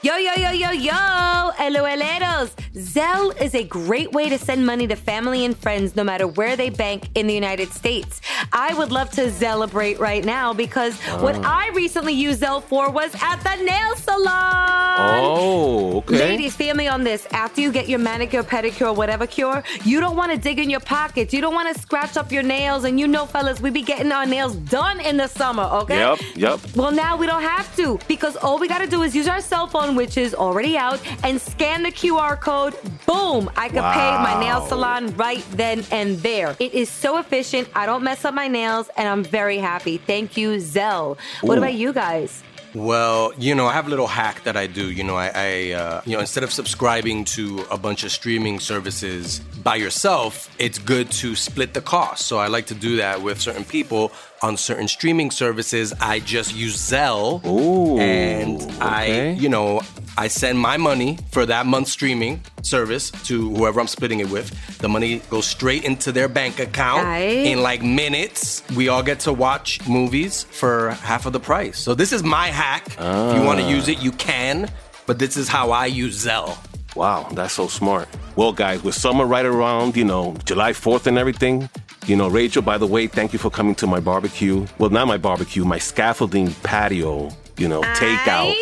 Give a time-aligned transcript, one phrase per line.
[0.00, 2.50] Yo, yo, yo, yo, yo, Hello, LOLeros.
[2.72, 6.54] Zelle is a great way to send money to family and friends no matter where
[6.54, 8.20] they bank in the United States.
[8.52, 11.64] I would love to celebrate right now because what ah.
[11.64, 15.20] I recently used Zelle for was at the nail salon.
[15.20, 16.18] Oh, okay.
[16.18, 17.26] Ladies, family on this.
[17.32, 20.80] After you get your manicure, pedicure, whatever cure, you don't want to dig in your
[20.80, 21.34] pockets.
[21.34, 22.84] You don't want to scratch up your nails.
[22.84, 25.98] And you know, fellas, we be getting our nails done in the summer, okay?
[25.98, 26.76] Yep, yep.
[26.76, 29.40] Well, now we don't have to because all we got to do is use our
[29.40, 32.74] cell phone, which is already out, and scan the QR code.
[33.06, 33.50] Boom!
[33.56, 36.56] I can pay my nail salon right then and there.
[36.58, 37.68] It is so efficient.
[37.74, 39.98] I don't mess up my nails, and I'm very happy.
[39.98, 41.18] Thank you, Zelle.
[41.40, 41.58] What Ooh.
[41.58, 42.42] about you guys?
[42.74, 44.90] Well, you know, I have a little hack that I do.
[44.90, 48.60] You know, I, I uh, you know, instead of subscribing to a bunch of streaming
[48.60, 52.26] services by yourself, it's good to split the cost.
[52.26, 55.92] So I like to do that with certain people on certain streaming services.
[56.00, 59.80] I just use Zelle, Ooh, and I, you know,
[60.16, 64.78] I send my money for that month's streaming service to whoever I'm splitting it with.
[64.78, 68.62] The money goes straight into their bank account in like minutes.
[68.76, 71.78] We all get to watch movies for half of the price.
[71.78, 72.86] So this is my hack.
[72.88, 74.70] If you want to use it, you can.
[75.06, 76.56] But this is how I use Zelle.
[76.94, 78.08] Wow, that's so smart.
[78.34, 81.68] Well, guys, with summer right around, you know, July 4th and everything,
[82.06, 84.66] you know, Rachel, by the way, thank you for coming to my barbecue.
[84.78, 88.54] Well, not my barbecue, my scaffolding patio, you know, takeout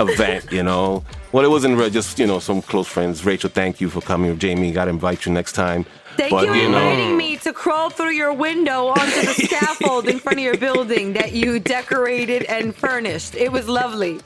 [0.00, 1.04] event, you know.
[1.32, 3.24] Well, it wasn't real, just, you know, some close friends.
[3.24, 4.38] Rachel, thank you for coming.
[4.38, 5.84] Jamie, got to invite you next time.
[6.16, 9.34] Thank But, you for you know- inviting me to crawl through your window onto the
[9.46, 13.34] scaffold in front of your building that you decorated and furnished.
[13.34, 14.20] It was lovely.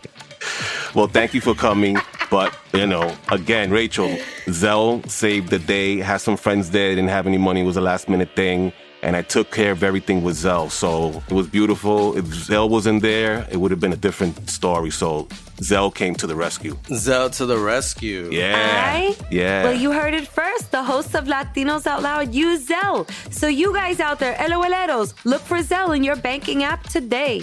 [0.95, 1.97] Well, thank you for coming.
[2.31, 4.09] But, you know, again, Rachel,
[4.47, 5.99] Zelle saved the day.
[5.99, 7.63] Had some friends there, didn't have any money.
[7.63, 8.73] It was a last minute thing.
[9.03, 10.71] And I took care of everything with Zelle.
[10.71, 12.17] So it was beautiful.
[12.19, 14.91] If Zelle wasn't there, it would have been a different story.
[14.91, 15.25] So
[15.57, 16.75] Zelle came to the rescue.
[16.91, 18.29] Zelle to the rescue.
[18.31, 18.93] Yeah.
[18.95, 19.17] I?
[19.31, 19.65] Yeah.
[19.65, 20.71] Well, you heard it first.
[20.71, 23.11] The host of Latinos Out Loud use Zelle.
[23.33, 27.43] So you guys out there, LOLeros, look for Zelle in your banking app today.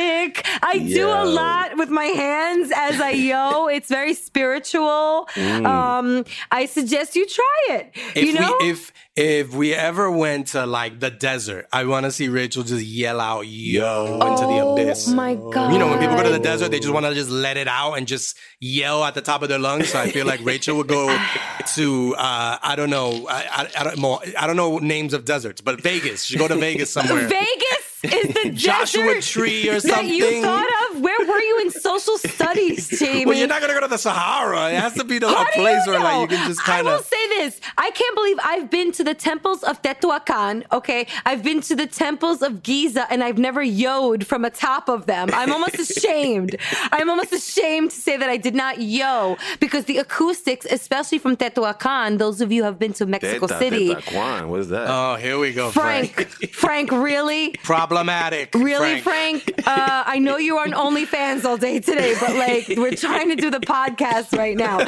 [0.21, 0.45] music.
[0.61, 3.67] I do a lot with my hands as I yo.
[3.67, 5.27] It's very spiritual.
[5.37, 7.91] Um, I suggest you try it.
[8.15, 12.05] If you know, we if if we ever went to like the desert, I want
[12.05, 15.09] to see Rachel just yell out yo into the abyss.
[15.09, 15.73] Oh my god!
[15.73, 17.67] You know, when people go to the desert, they just want to just let it
[17.67, 19.89] out and just yell at the top of their lungs.
[19.89, 21.07] So I feel like Rachel would go
[21.75, 25.25] to uh, I don't know I, I, I don't more I don't know names of
[25.25, 26.23] deserts, but Vegas.
[26.23, 27.27] She go to Vegas somewhere.
[27.27, 30.43] Vegas is the Joshua desert Tree or that you something.
[30.43, 30.67] thought.
[31.01, 33.25] Where were you in social studies, Jamie?
[33.25, 34.69] Well, you're not gonna go to the Sahara.
[34.69, 36.81] It has to be the, How a place you where like you can just kind
[36.87, 36.93] of.
[36.93, 37.59] I will say this.
[37.77, 41.07] I can't believe I've been to the temples of Teotihuacan, okay?
[41.25, 45.29] I've been to the temples of Giza and I've never yoed from atop of them.
[45.33, 46.55] I'm almost ashamed.
[46.91, 51.35] I'm almost ashamed to say that I did not yo because the acoustics, especially from
[51.35, 53.95] Teotihuacan, those of you who have been to Mexico Teta, City.
[53.95, 54.87] Teta Juan, what is that?
[54.87, 56.53] Oh, here we go, Frank, Frank.
[56.53, 57.49] Frank, really?
[57.63, 58.53] Problematic.
[58.53, 59.51] Really, Frank?
[59.65, 63.35] Uh, I know you are on OnlyFans all day today, but like we're trying to
[63.35, 64.79] do the podcast right now.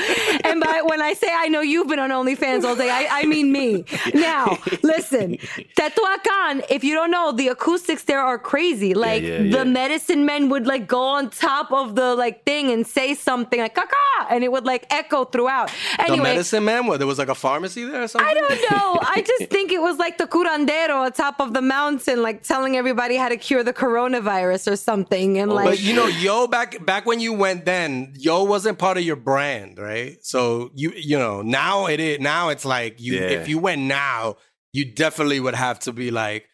[0.44, 3.26] And by when I say I know you've been on OnlyFans all day, I, I
[3.26, 3.86] mean me.
[4.14, 5.38] Now, listen,
[5.78, 8.94] Teotihuacan, if you don't know, the acoustics there are crazy.
[8.94, 9.58] Like yeah, yeah.
[9.58, 13.60] the medicine men would like go on top of the like thing and say something
[13.60, 15.72] like "caca," and it would like echo throughout.
[16.08, 18.30] The medicine man, what, there was like a pharmacy there or something?
[18.30, 19.00] I don't know.
[19.02, 23.16] I just think it was like the curandero atop of the mountain, like telling everybody
[23.16, 25.38] how to cure the coronavirus or something.
[25.38, 28.80] And oh, like, But you know, yo, back back when you went then, yo wasn't
[28.80, 30.18] part of your brand, right?
[30.22, 33.30] So you you know, now it is now it's like you Yeah.
[33.30, 34.38] if you went now,
[34.74, 36.48] you definitely would have to be like,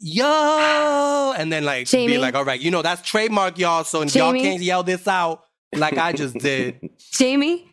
[0.00, 2.14] yo, and then like Jamie?
[2.14, 3.84] be like, all right, you know, that's trademark, y'all.
[3.84, 5.42] So y'all can't yell this out
[5.74, 6.80] like I just did.
[7.12, 7.72] Jamie, Yeah.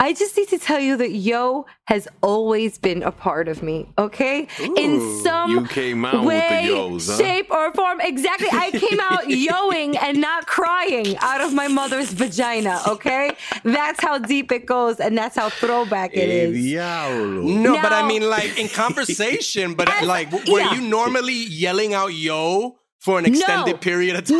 [0.00, 3.88] I just need to tell you that yo has always been a part of me,
[3.98, 4.46] okay?
[4.76, 7.18] In some you came out with the way, yos, huh?
[7.18, 8.00] shape, or form.
[8.00, 8.48] Exactly.
[8.52, 13.32] I came out yoing and not crying out of my mother's vagina, okay?
[13.64, 16.56] That's how deep it goes, and that's how throwback it is.
[16.56, 16.64] Is.
[16.64, 17.42] diablo.
[17.42, 20.74] No, but I mean, like in conversation, but As- like, were yeah.
[20.74, 23.78] you normally yelling out "yo" for an extended No.
[23.78, 24.38] period of time?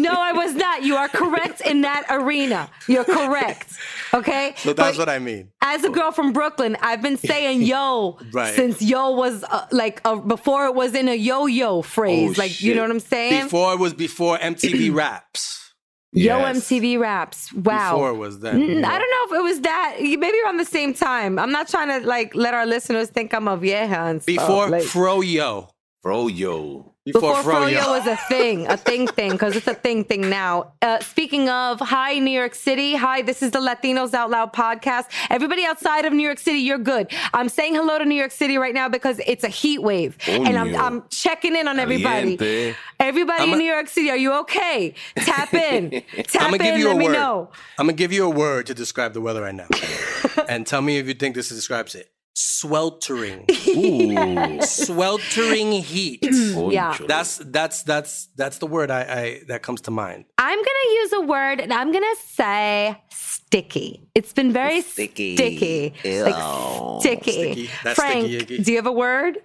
[0.00, 0.82] No, no, I was not.
[0.82, 2.68] You are correct in that arena.
[2.88, 3.72] You're correct.
[4.12, 4.54] Okay?
[4.58, 5.50] So that's But what I mean.
[5.62, 8.54] as a girl from Brooklyn, I've been saying yo Right.
[8.54, 12.38] since yo was uh, like uh, before it was in a yo yo phrase.
[12.38, 13.44] Oh, like, you know what I'm saying?
[13.44, 15.72] Before it was before MTV Raps.
[16.12, 17.52] yo MTV raps.
[17.54, 17.92] Wow.
[17.92, 18.54] Before was that.
[18.54, 19.96] I don't know if it was that.
[20.00, 21.38] Maybe around the same time.
[21.38, 24.36] I'm not trying to like let our listeners think I'm a vieja and stuff.
[24.36, 25.68] Before like, Fro Yo.
[26.02, 26.94] Bro, yo.
[27.12, 30.72] Before Fro Froyo was a thing, a thing thing, because it's a thing thing now.
[30.82, 32.94] Uh, speaking of, hi, New York City.
[32.96, 35.06] Hi, this is the Latinos Out Loud podcast.
[35.30, 37.10] Everybody outside of New York City, you're good.
[37.34, 40.16] I'm saying hello to New York City right now because it's a heat wave.
[40.28, 42.36] and I'm, I'm checking in on everybody.
[42.36, 42.76] Caliente.
[42.98, 44.94] Everybody I'm in a- New York City, are you okay?
[45.16, 45.90] Tap in.
[46.24, 47.50] Tap in, let me know.
[47.78, 49.68] I'm gonna give you a word to describe the weather right now,
[50.48, 52.10] and tell me if you think this describes it.
[52.34, 54.62] Sweltering, Ooh.
[54.62, 56.26] sweltering heat.
[56.70, 56.96] Yeah.
[57.06, 60.26] That's that's that's that's the word I, I that comes to mind.
[60.38, 64.08] I'm gonna use a word and I'm gonna say sticky.
[64.14, 65.36] It's been very Sticky.
[65.36, 65.94] sticky.
[66.04, 66.22] Ew.
[66.24, 67.32] Like sticky.
[67.32, 67.70] Sticky.
[67.82, 69.38] That's Frank, sticky do you have a word?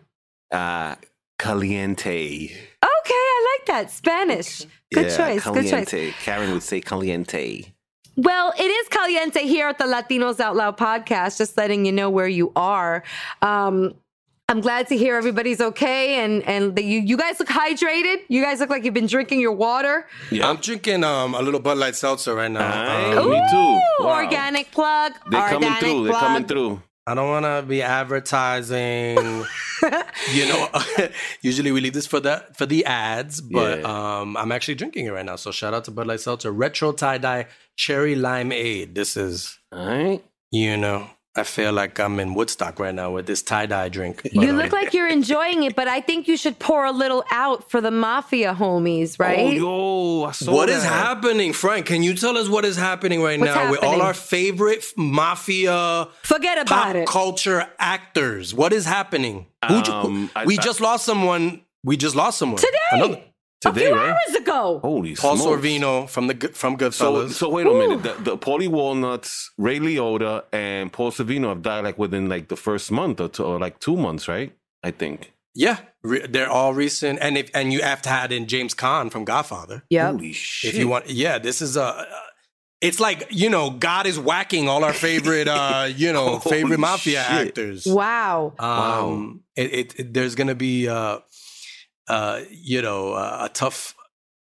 [0.51, 0.95] Uh,
[1.39, 2.45] caliente.
[2.45, 3.91] Okay, I like that.
[3.91, 4.65] Spanish.
[4.93, 5.43] Good yeah, choice.
[5.43, 6.13] Good choice.
[6.23, 7.74] Karen would say caliente.
[8.17, 12.09] Well, it is caliente here at the Latinos Out Loud podcast, just letting you know
[12.09, 13.03] where you are.
[13.41, 13.93] Um,
[14.47, 18.17] I'm glad to hear everybody's okay and and that you you guys look hydrated.
[18.29, 20.07] You guys look like you've been drinking your water.
[20.31, 20.47] Yeah.
[20.47, 22.61] I'm drinking um a little Bud Light seltzer right now.
[22.61, 23.15] Aye.
[23.15, 24.03] Um, Me too.
[24.05, 24.23] Wow.
[24.23, 25.13] Organic plug.
[25.31, 26.03] They're organic coming through.
[26.05, 26.81] They're coming through.
[27.07, 29.17] I don't want to be advertising.
[30.33, 30.67] you know,
[31.41, 34.19] usually we leave this for the for the ads, but Yeah.
[34.19, 35.35] um, I'm actually drinking it right now.
[35.37, 38.93] So shout out to Bud Light Seltzer Retro Tie Dye Cherry lime Limeade.
[38.95, 40.23] This is, All right.
[40.51, 44.23] you know, I feel like I'm in Woodstock right now with this tie dye drink.
[44.23, 46.93] But, You um, look like you're enjoying it, but I think you should pour a
[46.93, 49.39] little out for the mafia homies, right?
[49.39, 49.49] Oh,
[50.21, 50.87] yo, I saw What is that.
[50.93, 51.87] happening, Frank?
[51.87, 56.07] Can you tell us what is happening right What's now with all our favorite mafia
[56.23, 57.07] Forget pop about it.
[57.07, 58.53] culture actors?
[58.53, 59.47] What is happening?
[59.61, 61.61] Um, I- we I- just lost someone.
[61.83, 62.77] We just lost someone Today.
[62.93, 63.21] Another-
[63.65, 64.09] a Today, few right?
[64.09, 64.79] hours ago.
[64.81, 65.61] Holy Paul smokes.
[65.65, 67.31] Sorvino from the from So, Goodfellas.
[67.31, 68.03] so wait a minute.
[68.03, 72.55] The, the Paulie Walnuts, Ray Liotta, and Paul Sorvino have died like within like the
[72.57, 74.53] first month or, two, or like two months, right?
[74.83, 75.33] I think.
[75.55, 79.09] yeah, re- they're all recent, and if and you have to add in James Caan
[79.11, 79.83] from Godfather.
[79.89, 80.11] Yeah.
[80.11, 80.73] Holy shit!
[80.73, 82.05] If you want, yeah, this is a.
[82.81, 87.23] It's like you know, God is whacking all our favorite, uh, you know, favorite mafia
[87.23, 87.47] shit.
[87.47, 87.85] actors.
[87.87, 88.53] Wow.
[88.59, 91.19] Um, it, it, it- there's gonna be, uh,
[92.07, 93.93] uh, you know, uh, a tough,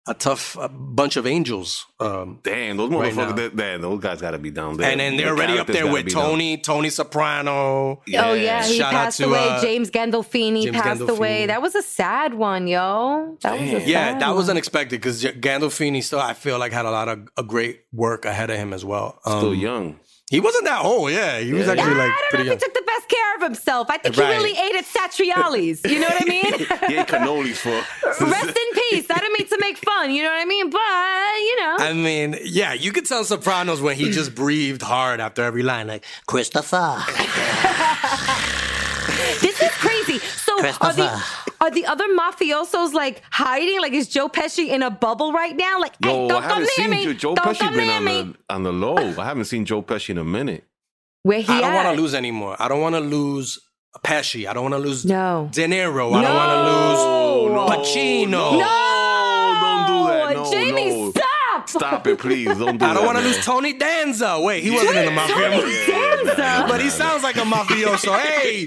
[0.09, 1.87] a tough uh, bunch of angels.
[2.01, 3.33] Um, Damn, those Right motherfuckers, now.
[3.37, 4.91] that, that, those guys got to be down there.
[4.91, 6.23] and then they're already up there with be down.
[6.31, 8.03] Tony, Tony Soprano.
[8.17, 9.39] Oh yeah, he Shout out passed to, away.
[9.39, 11.47] uh, James Gandolfini James passed away.
[11.47, 13.39] That was a sad one, yo.
[13.43, 13.81] That was a Damn.
[13.81, 17.29] sad Yeah, that was unexpected because Gandolfini still, I feel like, had a lot of
[17.37, 19.21] a great work ahead of him as well.
[19.25, 20.01] Still Um, young.
[20.33, 21.11] He wasn't that old.
[21.13, 21.73] Yeah, he was Yeah.
[21.73, 22.55] actually Yeah, like I don't know young.
[22.57, 23.91] if he took the best care of himself.
[23.91, 24.29] I think Right.
[24.29, 25.81] he really ate at Satriale's.
[25.93, 26.53] You know what I mean?
[26.89, 27.71] He ate cannolis for.
[28.25, 29.07] Rest in peace.
[29.11, 30.11] I didn't mean to make fun.
[30.11, 30.71] You know what I mean?
[30.71, 30.81] But
[31.49, 35.43] you know, I mean, yeah, you could tell Sopranos when he just breathed hard after
[35.45, 37.05] every line, like Christopher.
[39.43, 40.19] this is crazy.
[40.19, 41.23] So are the
[41.63, 43.81] are the other mafiosos like hiding?
[43.81, 45.79] Like is Joe Pesci in a bubble right now?
[45.81, 47.05] Like, hey, don't I come haven't near seen me.
[47.05, 48.23] Joe, Joe don't Pesci come been near on me.
[48.49, 48.97] the on the low.
[48.99, 50.65] I haven't seen Joe Pesci in a minute.
[51.23, 52.57] Where he I don't want to lose anymore.
[52.59, 53.59] I don't want to lose
[54.05, 54.49] Pesci.
[54.49, 55.49] I don't want to lose No.
[55.53, 56.13] De Niro.
[56.15, 58.31] I don't want to lose no, Pacino.
[58.31, 60.35] No, No, don't do that.
[60.35, 61.13] No, Jamie, no.
[61.73, 61.81] Stop.
[61.83, 62.47] Stop it, please.
[62.59, 62.91] Don't do that.
[62.91, 64.39] I don't want to lose Tony Danza.
[64.41, 65.87] Wait, he wasn't in the mafia Tony.
[65.87, 66.67] Danza.
[66.69, 68.19] But he sounds like a mafioso.
[68.19, 68.67] Hey,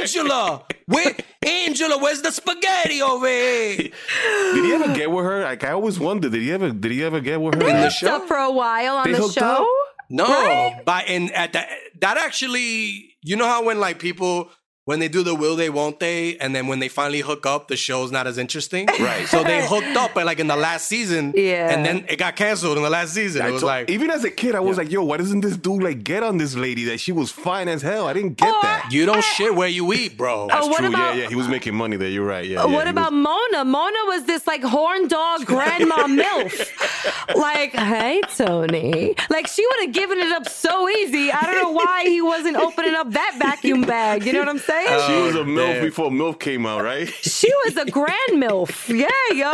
[0.00, 1.14] Angela, where,
[1.46, 3.76] Angela, where's the spaghetti over here?
[3.76, 5.42] Did he ever get with her?
[5.42, 6.32] Like I always wondered.
[6.32, 6.70] Did he ever?
[6.70, 7.60] Did he ever get with her?
[7.60, 8.16] They the hooked show?
[8.16, 9.62] up for a while on They the show.
[9.62, 9.66] up?
[10.08, 10.82] No, Right?
[10.84, 11.68] by and at that
[12.00, 14.50] that actually, you know how when like people
[14.86, 17.68] when they do the will they won't they, and then when they finally hook up,
[17.68, 18.86] the show's not as interesting.
[19.06, 19.26] Right.
[19.28, 21.32] So they hooked up, like in the last season.
[21.36, 21.70] Yeah.
[21.70, 23.42] And then it got canceled in the last season.
[23.42, 25.42] I it was told- like even as a kid, I was like, "Yo, why doesn't
[25.42, 26.84] this dude like get on this lady?
[26.84, 28.06] That she was fine as hell.
[28.06, 30.48] I didn't get Or- that." you don't shit where you eat, bro.
[30.50, 31.28] Oh, what True, about- yeah, yeah.
[31.28, 32.08] He was making money there.
[32.08, 32.46] You're right.
[32.46, 32.62] Yeah.
[32.62, 33.64] Uh, yeah, what about was- Mona?
[33.64, 37.36] Mona was this like horn dog grandma MILF.
[37.36, 39.14] Like, hey, Tony.
[39.30, 41.30] Like, she would have given it up so easy.
[41.32, 44.24] I don't know why he wasn't opening up that vacuum bag.
[44.24, 44.75] You know what I'm saying?
[45.06, 45.82] She was a Oh, MILF damn.
[45.84, 47.08] before MILF came out, right?
[47.22, 48.88] she was a grand MILF.
[48.88, 49.50] Yeah, yo.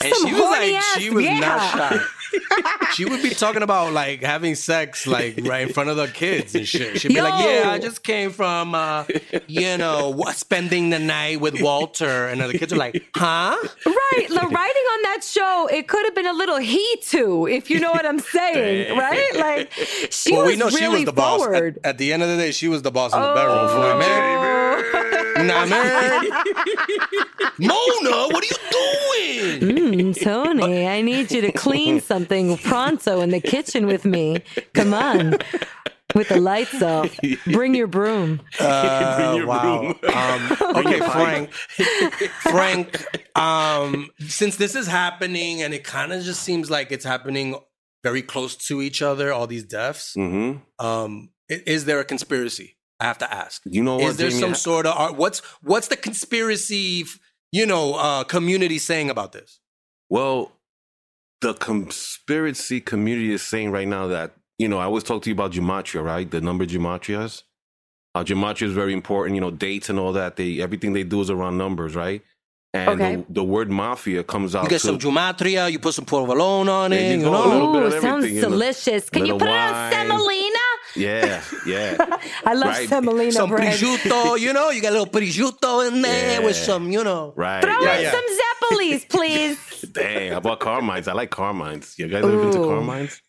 [0.00, 1.38] And Some she was like, ass, she was yeah.
[1.40, 2.00] not shy.
[2.94, 6.54] she would be talking about like having sex like right in front of the kids
[6.54, 6.98] and shit.
[6.98, 9.04] She'd be like, "Yeah, I just came from, uh,
[9.46, 13.54] you know, what, spending the night with Walter," and then the kids are like, "Huh?"
[13.84, 14.26] Right.
[14.30, 14.56] The writing
[14.94, 18.06] on that show, it could have been a little he too, if you know what
[18.06, 18.96] I'm saying.
[18.96, 19.30] right?
[19.36, 19.70] Like,
[20.10, 21.38] she well, was we know really she was the boss.
[21.42, 21.78] forward.
[21.84, 23.34] At, at the end of the day, she was the boss in the Oh.
[23.34, 24.00] bedroom.
[24.00, 24.41] Nah,
[24.76, 25.46] man.
[25.46, 26.24] Nah, man.
[27.58, 30.12] Mona, what are you doing?
[30.12, 34.42] Mm, Tony, I need you to clean something pronto in the kitchen with me.
[34.74, 35.38] Come on.
[36.14, 37.18] With the lights off.
[37.46, 38.42] Bring your broom.
[38.60, 39.80] Uh, your wow.
[39.80, 40.14] broom.
[40.14, 41.52] Um, okay, Frank.
[41.52, 47.56] Frank, um, since this is happening and it kind of just seems like it's happening
[48.02, 52.76] very close to each other, all these deaths, hmm um, is there a conspiracy?
[53.02, 53.62] I have to ask.
[53.64, 54.10] You know what?
[54.10, 54.40] Is there Jamie?
[54.40, 55.16] some sort of art?
[55.16, 57.04] What's what's the conspiracy,
[57.50, 59.58] you know, uh, community saying about this?
[60.08, 60.52] Well,
[61.40, 65.34] the conspiracy community is saying right now that, you know, I always talk to you
[65.34, 66.30] about gematria, right?
[66.30, 67.42] The number gematrias.
[68.14, 70.36] Uh, gematria is very important, you know, dates and all that.
[70.36, 72.22] They everything they do is around numbers, right?
[72.74, 73.16] And Okay.
[73.16, 76.68] the, the word mafia comes out You get to some gematria, you put some provolone
[76.70, 77.48] on There it, you you, go, a know.
[77.48, 78.48] little bit Ooh, of sounds everything, you know.
[78.50, 79.10] delicious.
[79.10, 80.61] Can you Little put it on semolina?
[80.96, 81.96] Yeah, yeah.
[82.44, 82.88] I love Right.
[82.88, 83.72] semolina Some bread.
[83.74, 87.32] prosciutto, you know, you got a little prosciutto in there with some, you know.
[87.36, 87.62] Right.
[87.62, 88.10] Throw Yeah, in yeah.
[88.12, 88.24] some
[88.70, 89.80] Zeppelis, please.
[89.92, 91.08] Dang, I bought Carmine's.
[91.08, 91.98] I like Carmine's.
[91.98, 92.68] You guys ever been to Ooh.
[92.68, 93.20] Carmine's?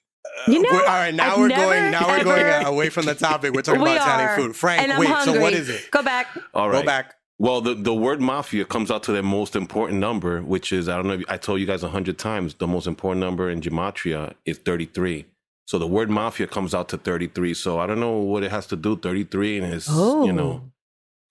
[0.48, 1.91] You know, We're- all right, now I've we're never, going.
[1.91, 3.53] Now we're going ever- uh, away from the topic.
[3.53, 4.55] We're talking we about Italian food.
[4.55, 5.10] Frank, and I'm wait.
[5.10, 5.34] hungry.
[5.36, 5.89] So what is it?
[5.91, 6.27] Go back.
[6.53, 6.82] All right.
[6.82, 7.15] Go back.
[7.39, 10.96] Well, the, the word mafia comes out to their most important number, which is, I
[10.96, 13.60] don't know, if I told you guys a hundred times, the most important number in
[13.60, 15.25] Gematria is 33.
[15.65, 17.53] So the word mafia comes out to 33.
[17.53, 20.25] So I don't know what it has to do, 33 and his, Oh.
[20.25, 20.72] you know,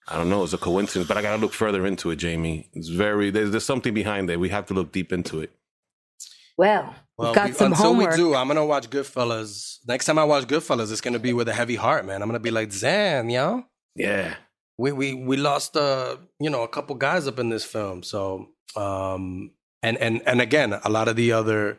[0.09, 2.69] I don't know, it's a coincidence, but I got to look further into it, Jamie.
[2.73, 4.41] It's very, there's, there's something behind it.
[4.41, 5.51] We have to look deep into it.
[6.59, 8.11] Well, Well, we've got we- some until homework.
[8.13, 9.79] we do, I'm gonna watch Goodfellas.
[9.87, 12.21] Next time I watch Goodfellas, it's gonna be with a heavy heart, man.
[12.23, 13.65] I'm gonna be like, Zan, yo,
[13.97, 14.35] Yeah.
[14.79, 18.03] we we we lost uh you know a couple guys up in this film.
[18.03, 21.79] So um and and and again, a lot of the other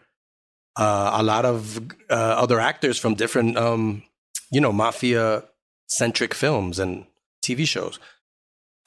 [0.75, 1.77] uh a lot of
[2.09, 2.13] uh,
[2.43, 4.03] other actors from different um
[4.51, 5.43] you know mafia
[5.87, 7.05] centric films and
[7.45, 7.99] TV shows.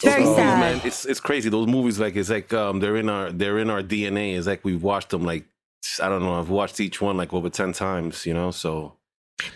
[0.02, 0.60] Very Those movies, sad.
[0.60, 1.48] man, it's it's crazy.
[1.48, 4.36] Those movies, like it's like um, they're in our they're in our DNA.
[4.36, 5.44] It's like we've watched them like
[6.02, 6.38] I don't know.
[6.38, 8.26] I've watched each one like over ten times.
[8.26, 8.92] You know, so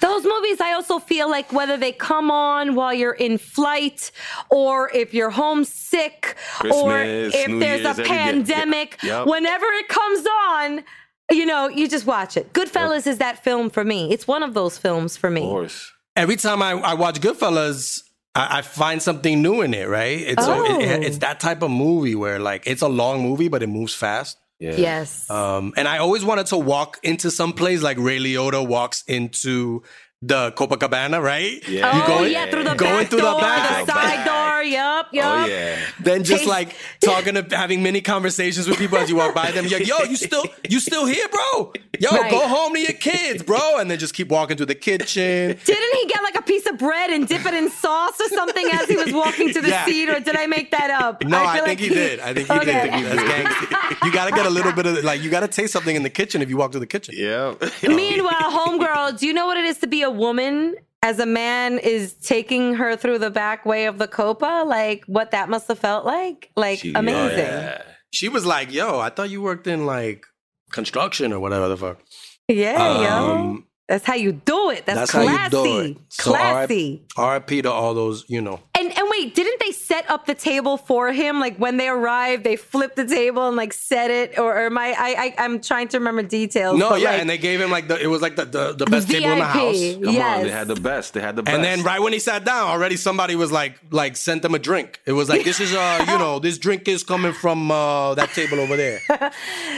[0.01, 4.13] Those movies, I also feel like whether they come on while you're in flight
[4.51, 6.37] or if you're homesick
[6.73, 9.27] or if New there's Year's, a pandemic, Yep.
[9.27, 10.85] whenever it comes on,
[11.31, 12.53] you know, you just watch it.
[12.53, 14.13] Goodfellas is that film for me.
[14.13, 15.43] It's one of those films for me.
[15.43, 15.93] of course.
[16.17, 18.03] every time I, I watch Goodfellas,
[18.35, 19.89] I, I find something new in it.
[19.89, 20.21] Right?
[20.21, 21.07] It's so it- Oh.
[21.07, 24.39] it's that type of movie where like it's a long movie, but it moves fast.
[24.59, 24.75] Yeah.
[24.77, 25.31] Yes.
[25.31, 29.83] Um, and I always wanted to walk into some place like Ray Liotta walks into
[30.23, 31.67] the Copacabana, right?
[31.67, 31.91] Yeah.
[31.91, 33.87] oh, you going- yeah, through the going back through the door, back.
[33.87, 34.60] the side door.
[34.63, 35.25] Yup, yup.
[35.27, 35.79] Oh yeah.
[36.01, 39.51] Then just Taste- like talking to having many conversations with people as you walk by
[39.51, 39.67] them.
[39.67, 41.73] You're like, yo, you still you still here, bro?
[41.99, 42.31] Yo, Right.
[42.31, 43.79] go home to your kids, bro.
[43.79, 45.59] And then just keep walking through the kitchen.
[45.65, 48.67] Didn't he get like a piece of bread and dip it in sauce or something
[48.73, 49.85] as he was walking to the Yeah.
[49.85, 51.25] seat, or did I make that up?
[51.25, 52.21] No, I, feel think like he did.
[52.21, 52.91] I think he Okay.
[52.91, 53.19] did.
[53.19, 54.05] That's.
[54.05, 56.41] You gotta get a little bit of like you gotta taste something in the kitchen
[56.43, 57.15] if you walk to the kitchen.
[57.17, 57.55] Yeah.
[57.83, 61.79] Meanwhile, homegirl, do you know what it is to be a woman as a man
[61.79, 64.65] is taking her through the back way of the copa?
[64.67, 66.51] Like what that must have felt like?
[66.57, 67.39] Like She- amazing.
[67.39, 67.83] yeah.
[68.13, 70.25] She was like, yo, I thought you worked in like
[70.73, 72.01] construction or whatever the fuck.
[72.49, 73.35] Yeah, yo.
[73.37, 74.85] Um, That's how you do it.
[74.87, 75.57] That's, That's how classy.
[75.57, 75.97] you do it.
[76.09, 77.07] So classy.
[77.17, 78.61] RIP to all those, you know.
[78.91, 81.41] And and wait, didn't they set up the table for him?
[81.41, 84.79] Like when they arrived, they flipped the table and like set it, or, or am
[84.79, 86.79] I, I, I I'm trying to remember details.
[86.79, 88.87] No, yeah, like, and they gave him like the it was like the the, the
[88.87, 89.77] best table in the house.
[89.95, 90.39] Come Yes.
[90.39, 91.15] on, they had the best.
[91.15, 91.55] They had the best.
[91.55, 94.59] And then right when he sat down, already somebody was like like sent him a
[94.59, 95.01] drink.
[95.07, 98.31] It was like this is uh you know this drink is coming from uh that
[98.31, 99.01] table over there.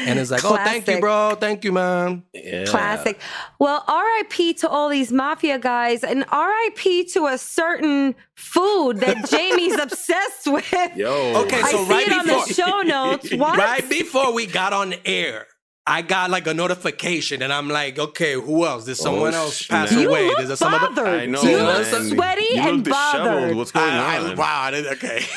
[0.04, 2.24] And it's like oh thank you bro, thank you man.
[2.32, 2.64] Yeah.
[2.64, 3.18] Classic.
[3.58, 9.78] Well, RIP to all these mafia guys and RIP to a certain food that Jamie's
[9.86, 10.72] obsessed with.
[10.96, 11.42] Yo.
[11.44, 13.32] Okay, I so see right it on before- the show notes.
[13.42, 13.58] What?
[13.58, 15.46] Right before we got on air,
[15.86, 18.84] I got like a notification, and I'm like, okay, who else?
[18.84, 19.88] Did someone oh, else snap.
[19.88, 20.28] pass You away?
[20.28, 20.88] look Did there some other?
[20.88, 21.20] bothered.
[21.22, 21.42] I know.
[21.42, 21.66] You man.
[21.66, 23.24] look sweaty you and look disheveled.
[23.24, 23.56] bothered.
[23.56, 24.30] What's going I, on?
[24.30, 25.24] I, wow, I didn't, okay.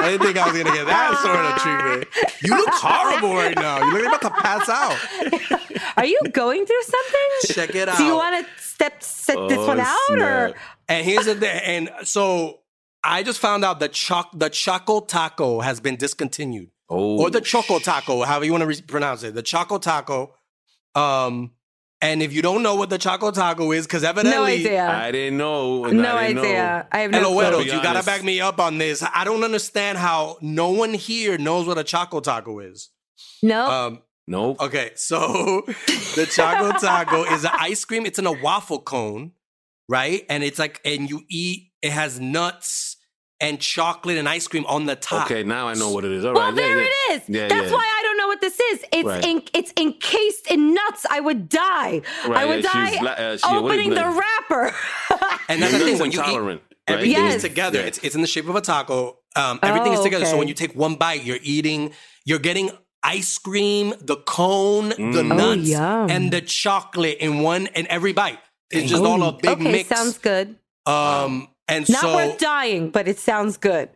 [0.00, 2.08] I didn't think I was gonna get that sort of treatment.
[2.42, 3.86] You look horrible right now.
[3.86, 5.96] You look like about to pass out.
[5.96, 7.54] Are you going through something?
[7.54, 7.98] Check it out.
[7.98, 10.54] Do you want to step set oh, this one out or?
[10.88, 11.60] And here's the thing.
[11.64, 12.60] And so
[13.04, 17.40] I just found out that choc the Choco Taco has been discontinued, Oh, or the
[17.40, 19.34] Choco Taco, however you want to re- pronounce it.
[19.34, 20.34] The Choco Taco.
[20.94, 21.52] Um,
[22.02, 24.88] and if you don't know what the Choco Taco is, because evidently, No idea.
[24.88, 25.84] I didn't know.
[25.84, 26.88] no I didn't idea.
[26.90, 27.60] I have no Hello, clue.
[27.62, 29.02] Edo, you gotta back me up on this.
[29.02, 32.88] I don't understand how no one here knows what a Choco Taco is.
[33.42, 33.70] No.
[33.70, 34.56] Um, No.
[34.58, 35.62] Okay, so
[36.16, 38.06] the Choco Taco is an ice cream.
[38.06, 39.32] It's in a waffle cone,
[39.88, 40.24] right?
[40.28, 41.68] And it's like, and you eat.
[41.82, 42.89] It has nuts
[43.40, 45.26] and chocolate and ice cream on the top.
[45.30, 46.24] Okay, now I know what it is.
[46.24, 46.54] All well, right.
[46.54, 46.84] yeah, there yeah.
[46.84, 47.28] it is.
[47.28, 47.72] Yeah, That's yeah.
[47.76, 48.84] why I don't know what this is.
[48.92, 49.24] It's Right.
[49.24, 51.06] in, it's encased in nuts.
[51.10, 52.02] I would die.
[52.24, 54.74] I would yeah, die she's uh, she- opening the wrapper.
[55.48, 56.94] And that's the thing when you eat intolerant, right?
[56.94, 57.34] everything Yes.
[57.36, 57.78] is together.
[57.80, 57.86] Yeah.
[57.86, 59.18] It's it's in the shape of a taco.
[59.36, 60.26] Um, everything is Oh, together.
[60.26, 61.92] So when you take one bite, you're eating.
[62.24, 62.70] You're getting
[63.02, 65.32] ice cream, the cone, the Mm.
[65.32, 66.10] Oh, nuts, yum.
[66.10, 68.38] and the chocolate in one and every bite.
[68.70, 69.88] It's just all a big okay, mix.
[69.88, 70.56] sounds good.
[70.86, 73.88] Um, and Not so worth dying, but it sounds good.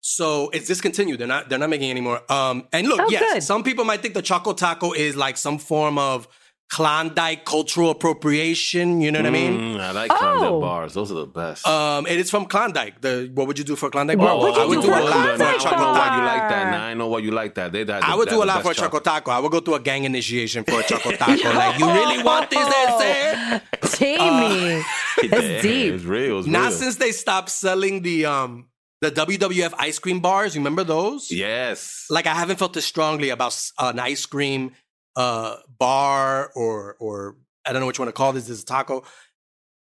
[0.00, 1.18] So it's discontinued.
[1.18, 1.48] They're not.
[1.48, 2.20] They're not making any more.
[2.32, 3.42] Um, and look, Oh, yes, good.
[3.42, 6.28] some people might think the Choco Taco is like some form of
[6.70, 9.00] Klondike cultural appropriation.
[9.00, 9.58] You know what I mean?
[9.76, 10.60] Mm, I like Klondike Oh.
[10.60, 10.92] bars.
[10.94, 11.66] Those are the best.
[11.66, 13.00] Um, it is from Klondike.
[13.00, 14.38] The what would you do for a Klondike bar?
[14.38, 15.76] would you I would do do a a lot Klondike for now a I Choco
[15.76, 15.92] know bar?
[15.94, 16.16] why Taco.
[16.18, 16.70] you like that.
[16.70, 17.72] Now I know why you like that.
[17.72, 18.98] They, that I would that's do a lot for a Choco.
[19.00, 19.30] Taco.
[19.30, 21.32] I would go through a gang initiation for a Choco Taco.
[21.54, 22.68] like, you really want this?
[22.68, 23.98] That's it.
[23.98, 24.84] Jamie, Damn,
[25.30, 25.94] that's deep.
[25.94, 26.38] It's real.
[26.40, 26.78] It's Not real.
[26.78, 28.68] since they stopped selling the um
[29.00, 30.56] the WWF ice cream bars.
[30.56, 31.30] Remember those?
[31.30, 32.06] Yes.
[32.10, 34.72] like I haven't felt this strongly about an ice cream
[35.16, 38.46] uh, bar or or I don't know what you want to call this.
[38.48, 39.04] This is taco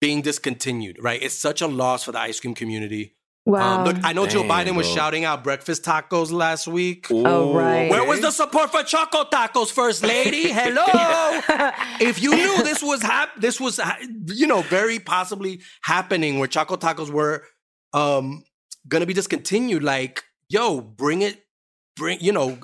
[0.01, 0.97] being discontinued.
[1.01, 1.21] Right?
[1.21, 3.15] It's such a loss for the ice cream community.
[3.45, 3.79] Wow.
[3.79, 4.95] Um, look, I know Joe Biden was bro.
[4.95, 7.07] shouting out breakfast tacos last week.
[7.11, 7.89] Oh, right.
[7.89, 10.47] Where was the support for Choco Tacos, First Lady?
[10.51, 10.83] Hello.
[11.99, 13.81] if you knew this was hap- this was
[14.27, 17.43] you know very possibly happening, where Choco Tacos were
[17.91, 18.43] um
[18.87, 21.43] gonna be discontinued, like yo, bring it,
[21.97, 22.57] bring you know,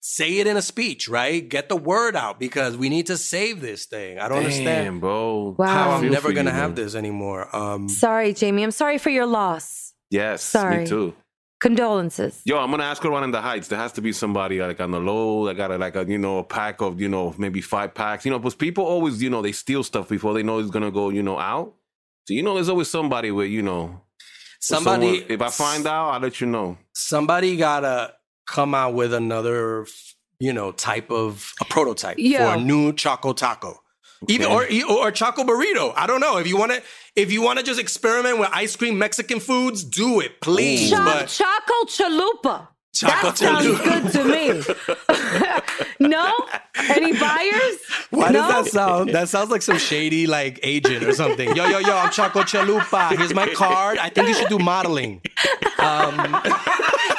[0.00, 1.48] say it in a speech, right?
[1.48, 4.20] Get the word out because we need to save this thing.
[4.20, 5.56] I don't Damn, understand bro.
[5.58, 5.66] Wow.
[5.66, 6.74] how I'm Feel never gonna you, have man.
[6.84, 7.54] this anymore.
[7.54, 8.62] Um, Sorry, Jamie.
[8.62, 9.83] I'm sorry for your loss.
[10.14, 10.42] Yes.
[10.42, 10.78] Sorry.
[10.82, 11.14] Me too.
[11.60, 12.42] Condolences.
[12.44, 13.68] Yo, I'm gonna ask around in the heights.
[13.68, 16.18] There has to be somebody like on the low that got a, like a you
[16.18, 18.24] know a pack of you know maybe five packs.
[18.24, 20.90] You know, because people always you know they steal stuff before they know it's gonna
[20.90, 21.72] go you know out.
[22.26, 24.00] So you know, there's always somebody with you know
[24.60, 26.76] somebody, someone- if I find out, I'll let you know.
[26.92, 28.12] somebody gotta
[28.46, 29.86] come out with another
[30.38, 32.52] you know type of a prototype Yeah.
[32.52, 33.80] for a new choco taco
[34.28, 35.92] even or, or choco burrito.
[35.96, 36.38] I don't know.
[36.38, 36.82] If you want to
[37.16, 40.90] if you want to just experiment with ice cream mexican foods do it please.
[40.90, 42.68] Cho- but Choco chalupa.
[42.94, 44.62] Choco that sounds good to me.
[45.98, 46.32] no?
[46.76, 47.78] Any buyers?
[48.10, 48.40] why no?
[48.40, 51.96] does that sound that sounds like some shady like agent or something yo yo yo
[51.96, 55.20] i'm choco chalupa here's my card i think you should do modeling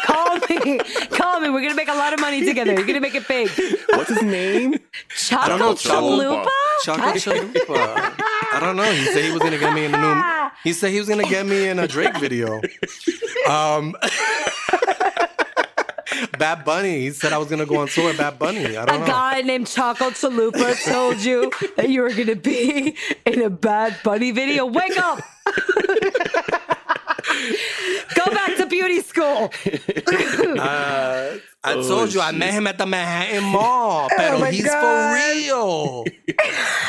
[0.06, 0.80] Call me.
[1.12, 1.50] Call me.
[1.50, 2.74] We're going to make a lot of money together.
[2.74, 3.50] You're going to make it big.
[3.90, 4.76] What's his name?
[5.10, 6.50] Choco don't know, chalupa?
[6.84, 8.14] choco chalupa
[8.54, 10.92] i don't know he said he was gonna get me in a new he said
[10.92, 12.62] he was gonna get me in a drake video
[13.50, 13.96] um
[16.38, 17.02] Bad Bunny.
[17.02, 18.78] He said I was gonna go on tour with Bad Bunny.
[18.78, 19.06] I don't A know.
[19.06, 23.98] guy named Choco Chalupa told you that you were going to be in a Bad
[24.04, 24.66] Bunny video.
[24.66, 25.20] Wake up.
[28.16, 29.52] Go back to beauty school.
[30.60, 34.66] Uh, I Oh, told you I met him at the Manhattan Mall, pero my he's
[34.66, 34.82] God.
[34.82, 36.06] for real.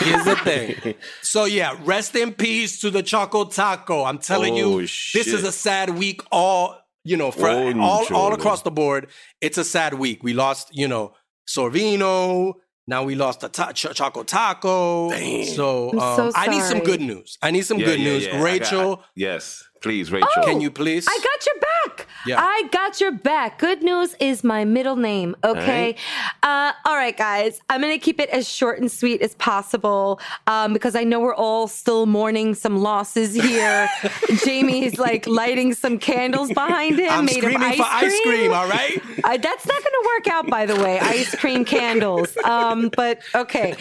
[0.01, 0.95] Here's the thing.
[1.23, 4.05] So yeah, rest in peace to the Choco Taco.
[4.05, 6.21] I'm telling Oh, you, this is a sad week.
[6.31, 9.09] All you know, for all all across the board,
[9.41, 10.23] it's a sad week.
[10.23, 11.13] We lost, you know,
[11.49, 12.55] Sorvino.
[12.89, 15.11] Now we lost the ta- Ch- Choco Taco.
[15.11, 15.45] Damn.
[15.45, 17.37] So, I'm um, so I need some good news.
[17.43, 18.27] I need some Yeah, good yeah, news.
[18.27, 18.31] yeah.
[18.31, 20.29] I got- Rachel, yes, please, Rachel.
[20.37, 21.07] Oh, can you please?
[21.09, 22.07] I got your back.
[22.27, 22.41] Yeah.
[22.41, 23.59] I got your back.
[23.59, 25.37] Good news is my middle name.
[25.45, 25.97] Okay.
[26.43, 27.61] Uh, all right, guys.
[27.71, 31.21] I'm going to keep it as short and sweet as possible um, because I know
[31.21, 33.89] we're all still mourning some losses here.
[34.45, 38.53] Jamie's like lighting some candles behind him I'm made screaming of ice for ice cream.
[38.53, 39.01] All right.
[39.23, 40.99] Uh, that's not going to work out, by the way.
[40.99, 42.37] Ice cream candles.
[42.45, 43.75] Um, but okay.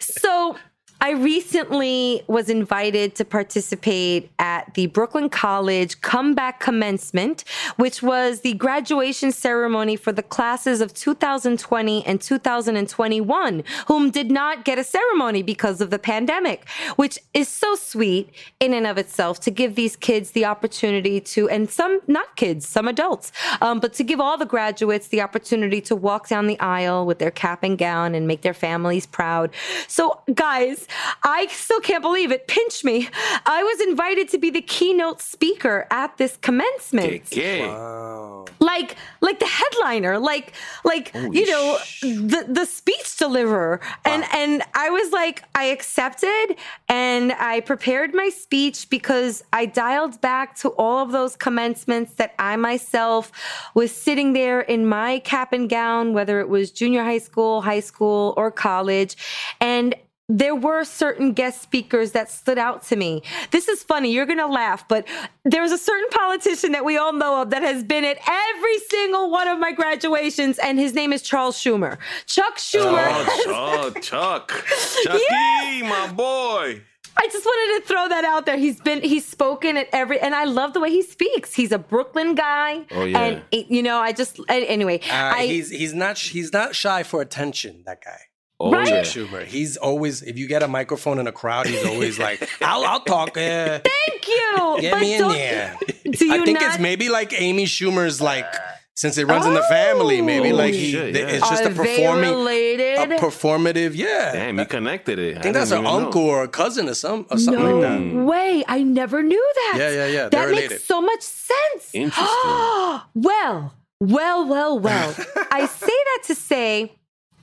[0.00, 0.56] So
[1.04, 7.42] I recently was invited to participate at the Brooklyn College Comeback Commencement,
[7.74, 14.64] which was the graduation ceremony for the classes of 2020 and 2021, whom did not
[14.64, 19.40] get a ceremony because of the pandemic, which is so sweet in and of itself
[19.40, 23.92] to give these kids the opportunity to, and some not kids, some adults, um, but
[23.92, 27.64] to give all the graduates the opportunity to walk down the aisle with their cap
[27.64, 29.50] and gown and make their families proud.
[29.88, 30.86] So, guys,
[31.22, 32.46] I still can't believe it.
[32.48, 33.08] Pinch me.
[33.46, 37.24] I was invited to be the keynote speaker at this commencement.
[37.30, 38.50] ¿Qué?
[38.60, 40.52] Like, like the headliner, like,
[40.84, 46.56] like you know, the the speech deliverer, and and I was like, I accepted,
[46.88, 52.34] and I prepared my speech because I dialed back to all of those commencements that
[52.38, 53.32] I myself
[53.74, 57.80] was sitting there in my cap and gown, whether it was junior high school, high
[57.80, 59.16] school, or college,
[59.60, 59.94] and
[60.28, 63.22] there were certain guest speakers that stood out to me.
[63.50, 64.12] This is funny.
[64.12, 65.06] You're going to laugh, but
[65.44, 69.30] there's a certain politician that we all know of that has been at every single
[69.30, 71.98] one of my graduations, and his name is Charles Schumer.
[72.26, 73.04] Chuck Schumer.
[73.48, 74.64] Oh, Chuck, Chuck,
[75.02, 76.82] Chucky, my boy.
[77.14, 78.56] I just wanted to throw that out there.
[78.56, 81.52] He's been he's spoken at every and I love the way he speaks.
[81.52, 82.86] He's a Brooklyn guy.
[82.90, 83.18] Oh, yeah.
[83.52, 87.20] And you know, I just anyway, Uh, I he's he's not he's not shy for
[87.20, 87.82] attention.
[87.84, 88.18] That guy.
[88.64, 88.88] Oh, Right?
[88.88, 89.02] yeah.
[89.02, 89.44] Schumer.
[89.44, 93.00] He's always if you get a microphone in a crowd, he's always like, "I'll I'll
[93.00, 94.76] talk." Uh, thank you.
[94.80, 95.76] get But me in don't- there.
[96.04, 98.46] Do you I think not, it's maybe like Amy Schumer's like
[98.94, 100.56] since it runs in the family, maybe Oh.
[100.56, 101.26] like he Shit, yeah.
[101.26, 102.98] it's just Are a they performing related?
[102.98, 104.32] a performative, yeah.
[104.32, 105.38] Damn, you connected it.
[105.38, 108.24] I think that's an uncle or a cousin or some or something no like that.
[108.24, 108.64] way.
[108.68, 109.74] I never knew that.
[109.78, 110.22] Yeah, yeah, yeah.
[110.24, 110.80] That They're makes related.
[110.82, 111.82] so much sense.
[111.94, 112.36] Interesting.
[113.14, 115.14] well, well, well, well.
[115.50, 116.92] I say that to say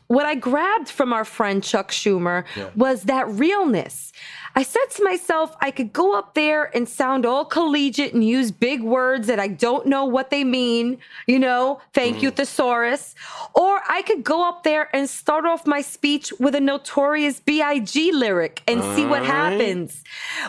[0.09, 2.43] what I grabbed from our friend Chuck Schumer
[2.75, 4.11] was that realness.
[4.55, 8.49] I said to myself, I could go up there and sound all collegiate and use
[8.49, 13.13] big words that I don't know what they mean, you know, thank you, thesaurus.
[13.53, 18.11] Or I could go up there and start off my speech with a notorious B.I.G.
[18.11, 20.03] lyric and see what happens,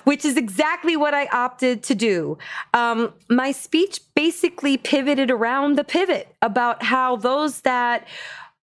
[0.05, 2.38] which is exactly what I opted to do.
[2.73, 8.07] Um, my speech basically pivoted around the pivot about how those that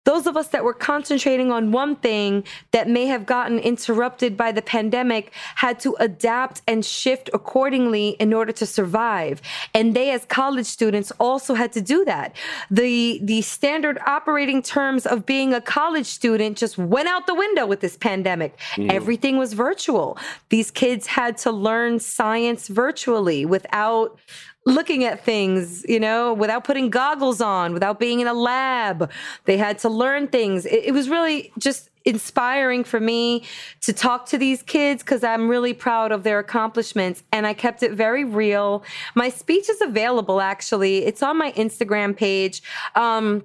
[0.06, 4.52] those of us that were concentrating on one thing that may have gotten interrupted by
[4.52, 9.42] the pandemic had to adapt and shift accordingly in order to survive.
[9.74, 12.36] And they as college students also had to do that.
[12.70, 17.66] The the standard operating terms of being a college student just went out the window
[17.66, 18.56] with this pandemic.
[18.76, 18.92] Mm.
[18.92, 20.16] Everything was virtual.
[20.50, 24.18] These kids had to learn science virtually without
[24.66, 29.10] looking at things, you know, without putting goggles on, without being in a lab.
[29.44, 30.66] They had to learn things.
[30.66, 33.42] It, it was really just inspiring for me
[33.80, 37.82] to talk to these kids because I'm really proud of their accomplishments and I kept
[37.82, 38.84] it very real.
[39.14, 41.04] My speech is available actually.
[41.04, 42.62] It's on my Instagram page.
[42.94, 43.44] Um,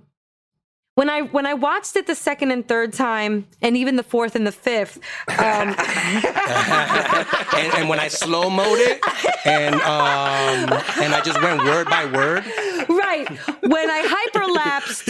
[0.96, 4.36] when I when I watched it the second and third time, and even the fourth
[4.36, 4.98] and the fifth,
[5.30, 5.76] um,
[7.56, 9.00] and, and when I slow mode it,
[9.46, 10.70] and um,
[11.02, 12.44] and I just went word by word.
[12.90, 13.30] right
[13.62, 15.06] when I hyperlapsed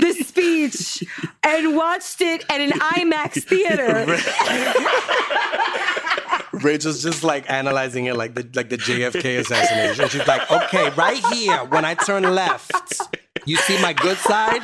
[0.00, 1.04] the speech
[1.42, 4.06] and watched it at an IMAX theater.
[6.62, 10.08] Rachel's just like analyzing it like the like the JFK assassination.
[10.08, 12.72] She's like, okay, right here, when I turn left,
[13.46, 14.62] you see my good side.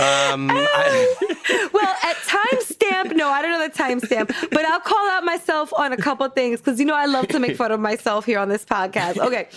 [0.00, 5.24] Um, I, Well, at timestamp, no, I don't know the timestamp, but I'll call out
[5.24, 8.24] myself on a couple things because you know I love to make fun of myself
[8.24, 9.18] here on this podcast.
[9.18, 9.48] Okay.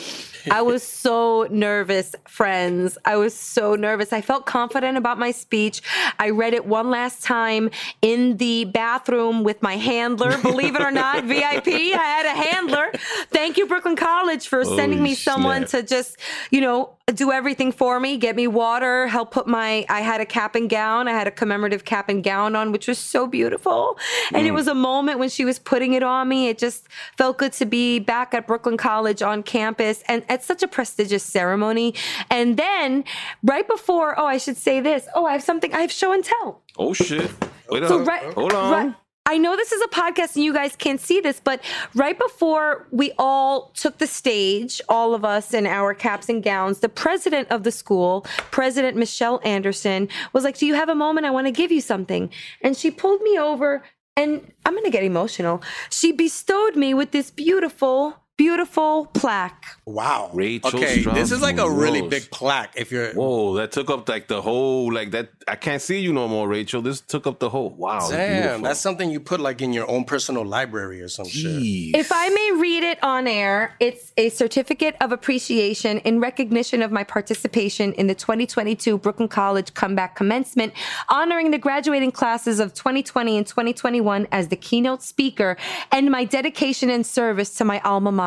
[0.52, 2.98] I was so nervous, friends.
[3.06, 4.12] I was so nervous.
[4.12, 5.82] I felt confident about my speech.
[6.20, 7.70] I read it one last time
[8.02, 10.38] in the bathroom with my handler.
[10.42, 12.92] Believe it or not, VIP, I had a handler.
[13.30, 16.18] Thank you, Brooklyn College, for sending me someone to just,
[16.52, 20.26] you know, do everything for me, get me water, help put my I had a
[20.26, 21.10] cap and gown.
[21.10, 23.98] I had a commemorative cap and gown on, which was so beautiful.
[24.34, 24.56] And it mm.
[24.56, 26.48] was a moment when she was putting it on me.
[26.48, 26.88] It just
[27.18, 31.24] felt good to be back at Brooklyn College on campus and at such a prestigious
[31.24, 31.94] ceremony.
[32.30, 33.04] And then
[33.44, 35.06] right before, oh, I should say this.
[35.14, 36.62] Oh, I have something, I have show and tell.
[36.78, 37.30] Oh shit.
[37.70, 38.08] Wait So up.
[38.08, 38.72] right, Hold on.
[38.72, 41.64] right- I know this is a podcast and you guys can't see this, but
[41.96, 46.80] right before we all took the stage, all of us in our caps and gowns,
[46.80, 51.26] the president of the school, President Michelle Anderson, was like, Do you have a moment?
[51.26, 52.30] I want to give you something.
[52.62, 53.84] And she pulled me over
[54.18, 55.64] and I'm going to get emotional.
[55.90, 59.78] She bestowed me with this beautiful beautiful plaque.
[59.86, 60.32] Wow.
[60.34, 62.10] Rachel okay, this is like a really Strauss-Munros.
[62.10, 62.74] big plaque.
[62.76, 65.30] If you're Whoa, that took up like the whole like that.
[65.48, 66.82] I can't see you no more, Rachel.
[66.82, 67.70] This took up the whole.
[67.70, 68.64] Wow, damn, beautiful.
[68.64, 71.96] that's something you put like in your own personal library or some shit.
[71.96, 76.92] If I may read it on air, it's a certificate of appreciation in recognition of
[76.92, 80.74] my participation in the 2022 Brooklyn College Comeback Commencement,
[81.10, 85.58] honoring the graduating classes of 2020 and 2021 as the keynote speaker,
[85.92, 88.23] and my dedication and service to my alma mater.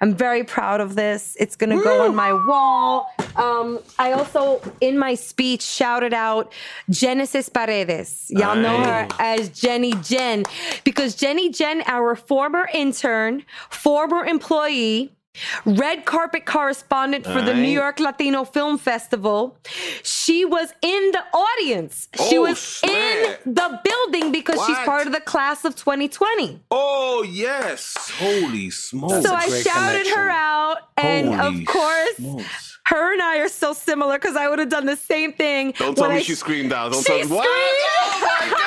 [0.00, 1.36] I'm very proud of this.
[1.38, 3.12] It's going to go on my wall.
[3.36, 6.52] Um, I also, in my speech, shouted out
[6.88, 8.26] Genesis Paredes.
[8.28, 10.44] Y'all know her as Jenny Jen
[10.84, 15.12] because Jenny Jen, our former intern, former employee,
[15.64, 19.56] red carpet correspondent for the New York Latino Film Festival.
[20.02, 22.08] She was in the audience.
[22.28, 23.40] She Oh, was snap.
[23.46, 26.60] in the building because she's part of the class of 2020.
[26.70, 28.10] Oh yes!
[28.18, 29.24] Holy smokes!
[29.26, 32.78] so I great shouted her out, and Holy of course, smokes.
[32.86, 35.72] her and I are so similar because I would have done the same thing.
[35.78, 36.90] Don't tell me I- she screamed out.
[36.92, 37.44] Don't She tell me what?
[37.44, 37.80] screamed.
[38.02, 38.66] Oh my god!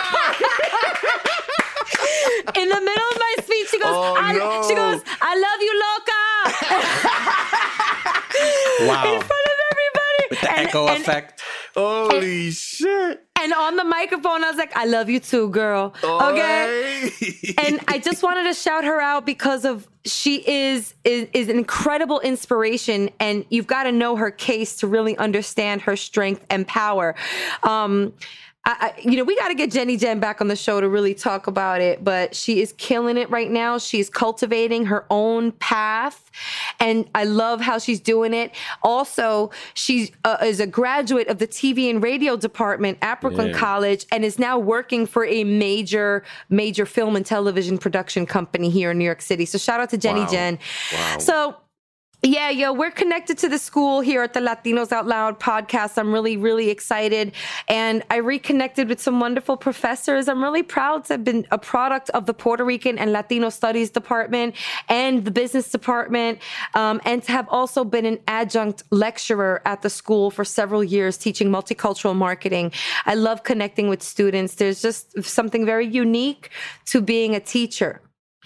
[2.58, 4.63] in the middle of my speech, she goes, Oh, I, no.
[4.67, 6.22] she goes, I love you, loca.
[8.82, 9.13] Wow.
[9.13, 10.23] in front of everybody.
[10.30, 11.41] With the And- echo and- effect.
[11.76, 13.26] Holy shit!
[13.41, 15.93] And on the microphone, I was like, I love you too, girl.
[16.04, 17.10] Okay.
[17.12, 17.54] Okay.
[17.67, 21.58] and I just wanted to shout her out because of she is is, is an
[21.58, 26.67] incredible inspiration, and you've got to know her case to really understand her strength and
[26.67, 27.15] power.
[27.63, 28.13] Um,
[28.65, 31.13] I, you know, we got to get Jenny Jen back on the show to really
[31.13, 33.78] talk about it, but she is killing it right now.
[33.78, 36.32] She's cultivating her own path,
[36.80, 38.52] and I love how she's doing it.
[38.82, 43.58] Also, she uh, is a graduate of the TV and radio department at Brooklyn Yeah.
[43.58, 48.91] College and is now working for a major, major film and television production company here
[48.91, 49.45] in New York City.
[49.45, 50.28] So shout out to Jenny Wow.
[50.32, 50.60] Jen.
[50.93, 51.17] Wow.
[51.17, 51.56] So
[52.25, 55.97] yeah, yo, we're connected to the school here at the Latinos Out Loud podcast.
[55.97, 57.33] I'm really, really excited.
[57.67, 60.29] And I reconnected with some wonderful professors.
[60.29, 63.89] I'm really proud to have been a product of the Puerto Rican and Latino Studies
[63.89, 64.55] Department
[64.88, 66.39] and the business department,
[66.75, 71.17] um, and to have also been an adjunct lecturer at the school for several years
[71.17, 72.71] teaching multicultural marketing.
[73.05, 74.55] I love connecting with students.
[74.55, 76.51] There's just something very unique
[76.86, 77.99] to being a teacher.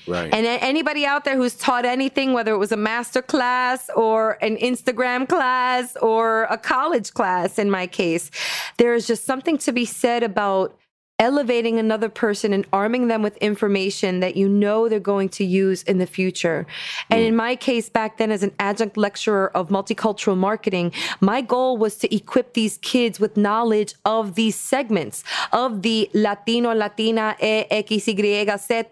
[0.08, 0.34] Right.
[0.34, 4.58] And anybody out there who's taught anything, whether it was a master class or an
[4.58, 8.32] Instagram class or a college class, in my case,
[8.78, 10.78] there is just something to be said about
[11.20, 15.82] elevating another person and arming them with information that you know they're going to use
[15.84, 16.68] in the future.
[17.10, 17.38] And in hmm.
[17.38, 22.16] my case, back then, as an adjunct lecturer of multicultural marketing, my goal was to
[22.16, 28.58] equip these kids with knowledge of these segments of the Latino, Latina, E, X, Y,
[28.58, 28.84] Z,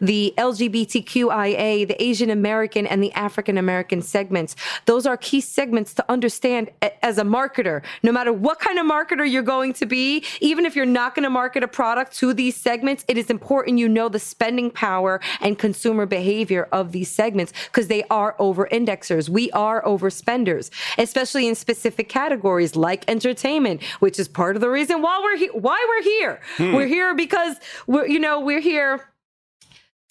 [0.00, 4.56] the LGBTQIA, the Asian American, and the African American segments.
[4.84, 6.70] Those are key segments to understand
[7.02, 7.82] as a marketer.
[8.02, 11.24] No matter what kind of marketer you're going to be, even if you're not going
[11.24, 15.20] to market a product to these segments, it is important you know the spending power
[15.40, 19.28] and consumer behavior of these segments because they are over indexers.
[19.28, 25.02] We are overspenders, especially in specific categories like entertainment, which is part of the reason
[25.02, 25.52] why we're here.
[25.52, 26.40] Why we're here?
[26.56, 26.72] Hmm.
[26.74, 29.08] We're here because we're you know we're here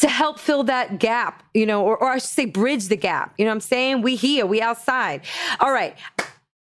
[0.02, 3.36] to help fill that gap, you know, or, or I should say bridge the gap.
[3.38, 4.02] You know what I'm saying?
[4.02, 5.22] We here, we outside.
[5.60, 5.96] All right.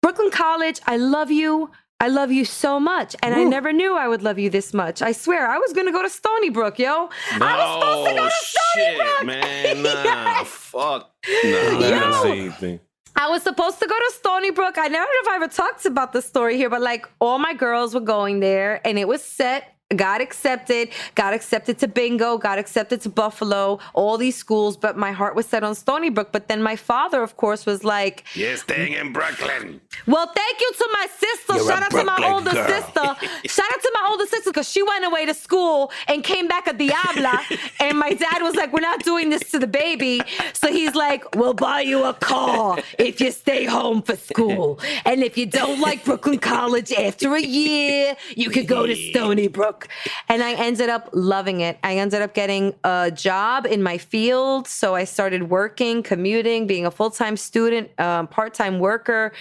[0.01, 1.71] Brooklyn College, I love you.
[2.01, 3.15] I love you so much.
[3.21, 5.01] And I never knew I would love you this much.
[5.03, 7.09] I swear, I was gonna go to Stony Brook, yo.
[7.31, 9.25] I was supposed to go to Stony shit, Brook.
[9.27, 9.83] man.
[9.83, 10.47] Nah, Yes.
[10.47, 11.11] fuck.
[11.43, 12.23] Nah, I Yo.
[12.23, 12.79] say anything.
[13.15, 14.77] I was supposed to go to Stony Brook.
[14.79, 17.53] I never know if I ever talked about the story here, but like all my
[17.53, 19.63] girls were going there and it was set.
[19.95, 25.11] Got accepted, got accepted to Bingo, got accepted to Buffalo, all these schools, but my
[25.11, 26.29] heart was set on Stony Brook.
[26.31, 29.81] But then my father, of course, was like, You're staying in Brooklyn.
[30.07, 31.53] well, thank you to my sister.
[31.55, 32.67] You're Shout out to my older girl.
[32.67, 33.27] sister.
[33.47, 36.67] Shout out to my older sister because she went away to school and came back
[36.67, 37.59] a diabla.
[37.79, 40.21] and my dad was like, We're not doing this to the baby.
[40.53, 44.79] So he's like, We'll buy you a car if you stay home for school.
[45.05, 49.47] And if you don't like Brooklyn College after a year, you could go to Stony
[49.47, 49.80] Brook.
[50.29, 51.77] And I ended up loving it.
[51.83, 54.67] I ended up getting a job in my field.
[54.67, 59.33] So I started working, commuting, being a full time student, um, part time worker.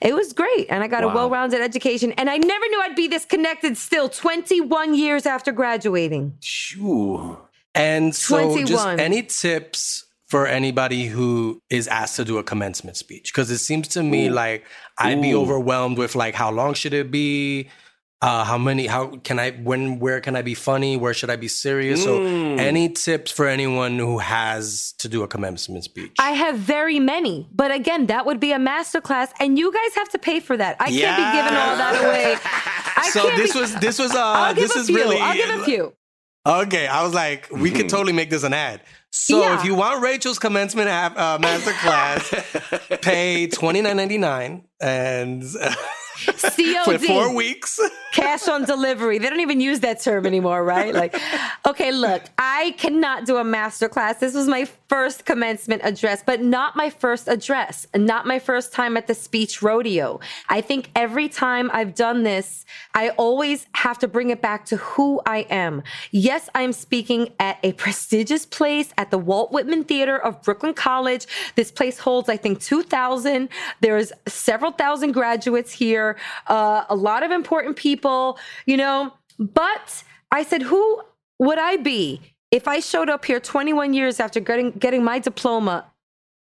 [0.00, 0.66] It was great.
[0.70, 2.12] And I got a well rounded education.
[2.12, 6.36] And I never knew I'd be this connected still 21 years after graduating.
[6.40, 7.38] Shoo.
[7.74, 13.32] And so, just any tips for anybody who is asked to do a commencement speech?
[13.32, 14.64] Because it seems to me like
[14.98, 17.68] I'd be overwhelmed with like how long should it be?
[18.22, 18.86] Uh, how many?
[18.86, 19.50] How can I?
[19.50, 19.98] When?
[19.98, 20.96] Where can I be funny?
[20.96, 22.02] Where should I be serious?
[22.04, 26.12] So, any tips for anyone who has to do a commencement speech?
[26.18, 30.08] I have very many, but again, that would be a masterclass, and you guys have
[30.10, 30.76] to pay for that.
[30.80, 32.36] I can't be giving all that away.
[32.96, 34.96] I so this be- was this was uh I'll give this a is few.
[34.96, 35.92] really I'll give a few.
[36.46, 36.86] okay.
[36.86, 38.80] I was like, we could totally make this an ad.
[39.10, 39.58] So Yeah.
[39.58, 45.44] if you want Rachel's commencement app, uh, masterclass, pay twenty nine ninety nine and
[46.84, 47.80] for four weeks.
[48.12, 49.18] cash on delivery.
[49.18, 50.94] They don't even use that term anymore, right?
[50.94, 51.16] Like,
[51.66, 54.18] okay, look, I cannot do a master class.
[54.18, 58.96] This was my first commencement address, but not my first address, not my first time
[58.96, 60.20] at the speech rodeo.
[60.48, 64.76] I think every time I've done this, I always have to bring it back to
[64.76, 65.82] who I am.
[66.12, 71.26] Yes, I'm speaking at a prestigious place at the Walt Whitman Theater of Brooklyn College.
[71.56, 73.48] This place holds, I think, 2,000.
[73.80, 79.12] There's several thousand graduates here, uh, a lot of important people, you know.
[79.38, 81.02] But I said, who
[81.38, 85.86] would I be if I showed up here 21 years after getting, getting my diploma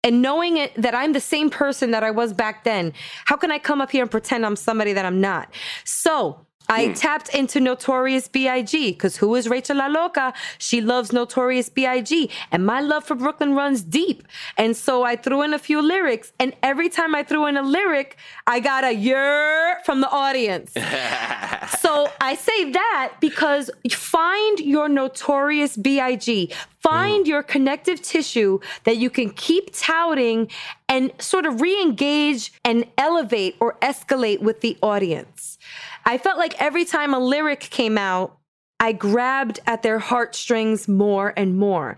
[0.03, 2.93] and knowing it that I'm the same person that I was back then,
[3.25, 5.53] how can I come up here and pretend I'm somebody that I'm not?
[5.86, 6.93] So I hmm.
[6.93, 8.91] tapped into Notorious B.I.G.
[8.91, 10.34] because who is Rachel La Loca?
[10.57, 12.29] She loves Notorious B.I.G.
[12.49, 14.25] And my love for Brooklyn runs deep.
[14.57, 16.31] And so I threw in a few lyrics.
[16.39, 20.71] And every time I threw in a lyric, I got a yer from the audience.
[21.81, 26.53] so I say that because find your Notorious B.I.G.
[26.79, 27.29] Find hmm.
[27.29, 30.49] your connective tissue that you can keep touting
[30.88, 35.57] and sort of re engage and elevate or escalate with the audience.
[36.06, 38.38] I felt like every time a lyric came out,
[38.82, 41.98] I grabbed at their heartstrings more and more.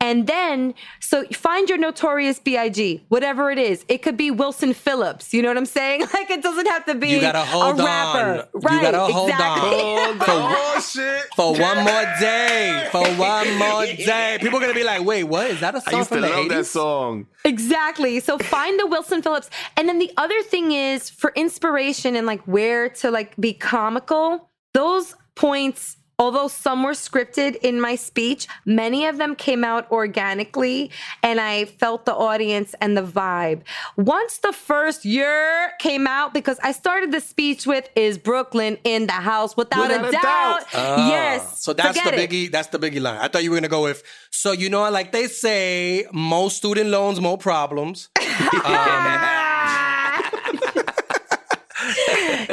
[0.00, 3.84] And then, so find your notorious B.I.G., whatever it is.
[3.88, 5.32] It could be Wilson Phillips.
[5.32, 6.00] You know what I'm saying?
[6.12, 8.18] Like it doesn't have to be You gotta hold a rapper.
[8.18, 8.36] on.
[8.36, 9.80] You Right, gotta hold exactly.
[9.80, 10.18] on.
[10.20, 11.22] oh shit!
[11.36, 12.88] For one more day.
[12.92, 14.38] For one more day.
[14.40, 15.50] People are gonna be like, wait, what?
[15.50, 16.48] Is that a I song I used to the love 80s?
[16.50, 17.26] that song.
[17.44, 18.20] Exactly.
[18.20, 19.48] So find the Wilson Phillips.
[19.76, 24.50] And then the other thing is for inspiration and like where to like be comical,
[24.74, 30.90] those points Although some were scripted in my speech, many of them came out organically
[31.22, 33.62] and I felt the audience and the vibe.
[33.96, 39.06] Once the first year came out, because I started the speech with, Is Brooklyn in
[39.06, 39.56] the house?
[39.56, 40.22] Without, Without a a doubt.
[40.22, 40.62] doubt.
[40.74, 41.60] Ah, yes.
[41.62, 42.30] So that's the Forget it.
[42.30, 42.50] biggie.
[42.50, 43.18] That's the biggie line.
[43.18, 44.02] I thought you were gonna go with.
[44.30, 48.08] So you know, like they say, more student loans, more problems.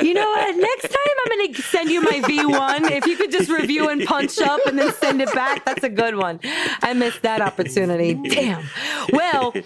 [0.01, 0.55] You know what?
[0.55, 2.91] Next time I'm going to send you my V1.
[2.91, 5.89] If you could just review and punch up and then send it back, that's a
[5.89, 6.39] good one.
[6.81, 8.13] I missed that opportunity.
[8.13, 8.65] Damn.
[9.11, 9.59] Well, uh,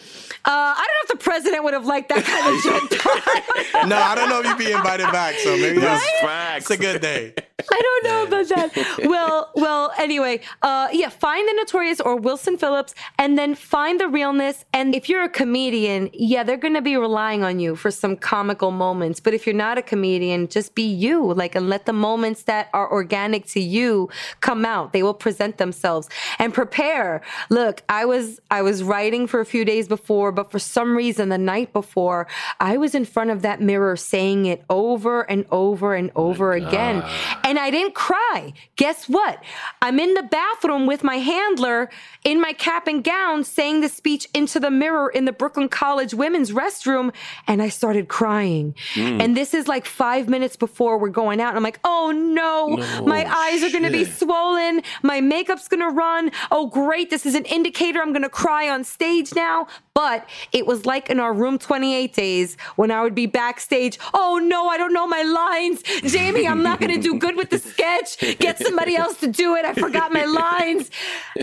[0.46, 3.88] I don't know if the president would have liked that kind of joke.
[3.88, 5.36] no, I don't know if you'd be invited back.
[5.40, 6.70] So maybe that's Facts.
[6.70, 7.34] it's a good day.
[7.72, 9.00] I don't know about that.
[9.06, 9.92] Well, well.
[9.98, 11.10] Anyway, uh, yeah.
[11.10, 14.66] Find the Notorious or Wilson Phillips, and then find the realness.
[14.74, 18.16] And if you're a comedian, yeah, they're going to be relying on you for some
[18.16, 19.20] comical moments.
[19.20, 21.34] But if you're not a comedian, just be you.
[21.34, 24.10] Like, and let the moments that are organic to you
[24.42, 24.94] come out.
[24.94, 26.10] They will present themselves.
[26.40, 27.22] And prepare.
[27.50, 31.30] Look, I was I was writing for a few days before, but for some reason,
[31.30, 32.28] the night before,
[32.60, 37.04] I was in front of that mirror saying it over and over and over again.
[37.44, 38.54] And I didn't cry.
[38.76, 39.44] Guess what?
[39.82, 41.90] I'm in the bathroom with my handler
[42.24, 46.14] in my cap and gown saying the speech into the mirror in the Brooklyn College
[46.14, 47.14] women's restroom.
[47.48, 48.76] And I started crying.
[48.94, 49.22] Hmm.
[49.22, 51.50] And this is like five minutes before we're going out.
[51.50, 54.82] And I'm like, oh no, my eyes are going to be swollen.
[55.04, 56.32] My makeup's going to run.
[56.52, 57.10] Oh, great.
[57.10, 59.68] This is an indicator I'm going to cry on stage now.
[59.94, 63.98] But it was like in our room 28 days when I would be backstage.
[64.14, 65.84] Oh no, I don't know my lines.
[66.12, 68.18] Jamie, I'm not going to do good with the sketch.
[68.40, 69.66] Get somebody else to do it.
[69.66, 70.90] I forgot my lines.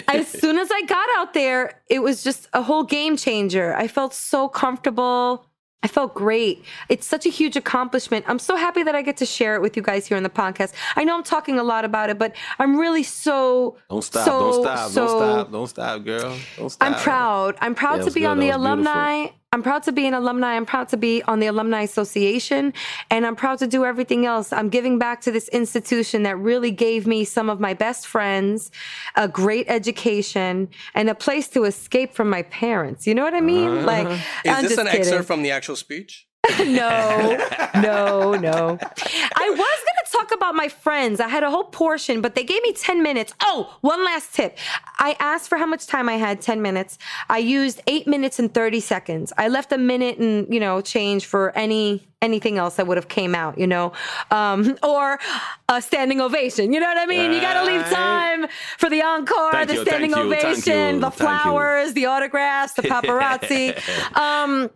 [0.08, 3.74] As soon as I got out there, it was just a whole game changer.
[3.76, 5.46] I felt so comfortable.
[5.84, 6.64] I felt great.
[6.88, 8.24] It's such a huge accomplishment.
[8.28, 10.30] I'm so happy that I get to share it with you guys here on the
[10.30, 10.72] podcast.
[10.94, 14.24] I know I'm talking a lot about it, but I'm really so Don't stop.
[14.24, 14.90] so, don't stop.
[14.90, 15.50] so- don't stop.
[15.52, 16.36] Don't stop, girl.
[16.56, 16.88] Don't stop.
[16.88, 17.56] I'm proud.
[17.60, 18.26] I'm proud Yeah, to be good.
[18.26, 19.16] on the alumni.
[19.22, 19.38] beautiful.
[19.52, 20.54] I'm proud to be an alumni.
[20.56, 22.72] I'm proud to be on the Alumni Association.
[23.10, 24.50] And I'm proud to do everything else.
[24.52, 28.70] I'm giving back to this institution that really gave me some of my best friends,
[29.14, 33.06] a great education, and a place to escape from my parents.
[33.06, 33.68] You know what I mean?
[33.68, 33.86] Uh-huh.
[33.86, 35.00] Like, Is I'm this just an kidding.
[35.00, 36.26] excerpt from the actual speech?
[36.58, 37.38] no,
[37.76, 38.78] no, no.
[38.80, 41.20] I was going to talk about my friends.
[41.20, 43.32] I had a whole portion, but they gave me 10 minutes.
[43.42, 44.58] Oh, one last tip.
[44.98, 46.98] I asked for how much time I had, 10 minutes.
[47.28, 49.32] I used eight minutes and 30 seconds.
[49.38, 53.08] I left a minute and, you know, change for any anything else that would have
[53.08, 53.92] came out, you know,
[54.30, 55.18] um, or
[55.68, 56.72] a standing ovation.
[56.72, 57.32] You know what I mean?
[57.32, 58.46] You got to leave time
[58.78, 62.06] for the encore, Thank the you, standing thank you, thank ovation, you, the flowers, the
[62.06, 64.16] autographs, the paparazzi.
[64.16, 64.70] um,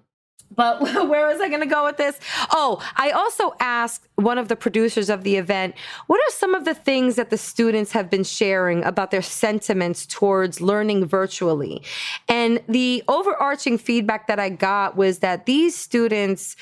[0.57, 2.19] but where was I going to go with this?
[2.51, 5.75] Oh, I also asked one of the producers of the event,
[6.07, 10.07] what are some of the things that the students have been sharing about their sentiments
[10.07, 11.83] towards learning virtually?
[12.29, 16.57] And the overarching feedback that I got was that these students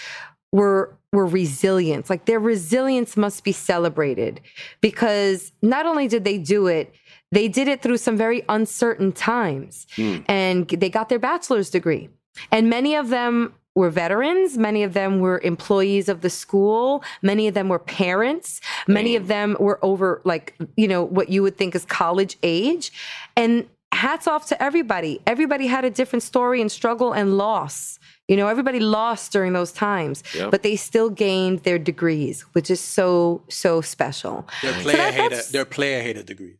[0.52, 2.10] were were resilient.
[2.10, 4.40] Like their resilience must be celebrated
[4.80, 6.92] because not only did they do it,
[7.30, 9.86] they did it through some very uncertain times.
[9.96, 10.18] Hmm.
[10.26, 12.08] And they got their bachelor's degree.
[12.50, 14.56] And many of them were veterans.
[14.56, 17.02] Many of them were employees of the school.
[17.22, 18.60] Many of them were parents.
[18.86, 22.92] Many of them were over, like, you know, what you would think is college age.
[23.36, 25.20] And hats off to everybody.
[25.26, 27.98] Everybody had a different story and struggle and loss.
[28.26, 30.50] You know, everybody lost during those times, Yep.
[30.50, 34.48] but they still gained their degrees, which is so, so special.
[34.62, 35.40] They're So player that- hater.
[35.52, 36.56] They're player hater degrees.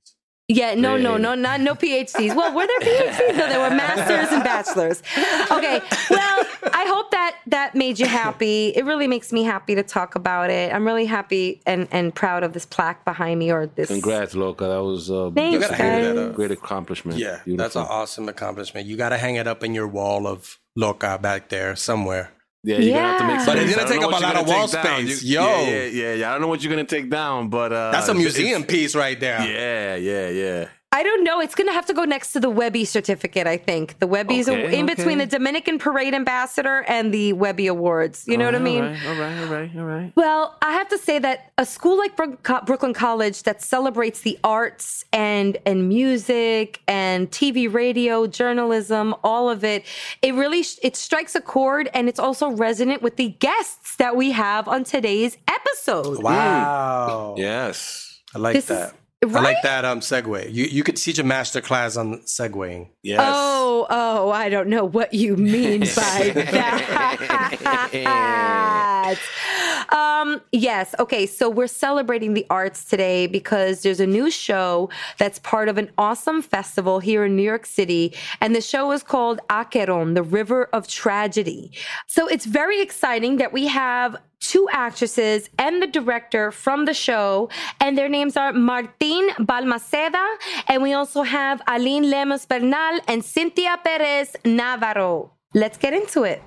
[0.48, 2.34] Yeah, no, no, no, not no PhDs.
[2.36, 3.36] Well, were there PhDs?
[3.36, 5.02] No, there were masters and bachelors.
[5.50, 5.80] Okay.
[6.10, 8.68] Well, I hope that that made you happy.
[8.76, 10.72] It really makes me happy to talk about it.
[10.72, 13.88] I'm really happy and and proud of this plaque behind me or this.
[13.88, 14.66] Congrats, Loca.
[14.66, 16.28] That was uh, Thanks, You gotta hang that guys.
[16.28, 16.34] up.
[16.34, 17.18] great accomplishment.
[17.18, 18.86] Yeah, that's an awesome accomplishment.
[18.86, 22.32] You got to hang it up in your wall of Loca back there somewhere.
[22.64, 23.42] Yeah, you're gonna have to make Yeah.
[23.42, 23.54] space.
[23.54, 25.22] But it's gonna take up a lot of wall space.
[25.22, 25.46] You- Yo.
[25.46, 26.28] Yeah, yeah, yeah, yeah.
[26.30, 29.18] I don't know what you're gonna take down, but uh, That's a museum piece right
[29.20, 29.40] there.
[29.44, 30.64] Yeah, yeah, yeah.
[30.94, 31.40] I don't know.
[31.40, 33.98] It's going to have to go next to the Webby certificate, I think.
[33.98, 38.24] The Webby's Okay, in between the Dominican Parade Ambassador and the Webby Awards.
[38.28, 38.84] You know what I mean?
[38.84, 40.12] All right, all right, all right, all right.
[40.14, 45.04] Well, I have to say that a school like Brooklyn College that celebrates the arts
[45.12, 49.84] and and music and TV, radio, journalism, all of it,
[50.22, 54.30] it really it strikes a chord and it's also resonant with the guests that we
[54.30, 56.22] have on today's episode.
[56.22, 57.34] Wow.
[57.36, 58.92] Yes, I like This is-
[59.32, 59.38] that.
[59.38, 60.52] I like that um segue.
[60.52, 62.88] You you could teach a master class on segueing.
[63.02, 63.20] yes.
[63.22, 67.84] Oh, oh, I don't know what you mean by that.
[69.90, 70.94] um, yes.
[70.98, 71.26] Okay.
[71.26, 75.90] So we're celebrating the arts today because there's a new show that's part of an
[75.98, 78.14] awesome festival here in New York City.
[78.40, 81.72] And the show is called Acheron, the River of Tragedy.
[82.06, 84.16] So it's very exciting that we have
[84.50, 87.48] two actresses and the director from the show,
[87.80, 90.26] and their names are Martin Balmaceda,
[90.68, 95.32] and we also have Aline Lemus Bernal and Cinthia Perez Navarro.
[95.54, 96.42] Let's get into it.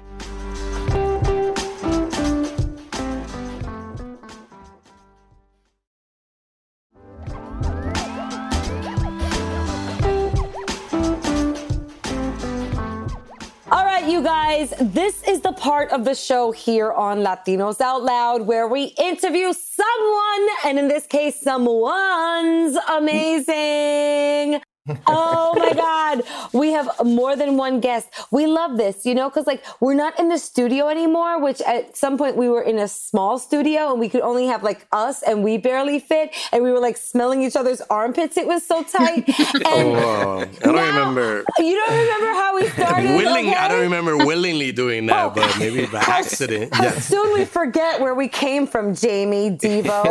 [14.10, 18.68] You guys, this is the part of the show here on Latinos Out Loud where
[18.68, 24.62] we interview someone, and in this case, someone's amazing.
[25.08, 26.24] Oh my God.
[26.54, 28.08] We have more than one guest.
[28.32, 31.96] We love this, you know, because like we're not in the studio anymore, which at
[31.98, 35.22] some point we were in a small studio and we could only have like us
[35.24, 36.36] and we barely fit.
[36.52, 38.38] And we were like smelling each other's armpits.
[38.38, 39.26] It was so tight.
[39.70, 43.16] Oh, and Oh, I don't now- remember You don't remember how we started?
[43.16, 43.50] willing.
[43.54, 45.30] I don't remember willingly doing that, oh.
[45.36, 46.74] but maybe by accident.
[46.74, 47.06] How Yes.
[47.08, 50.04] soon we forget where we came from, Jamie Devo.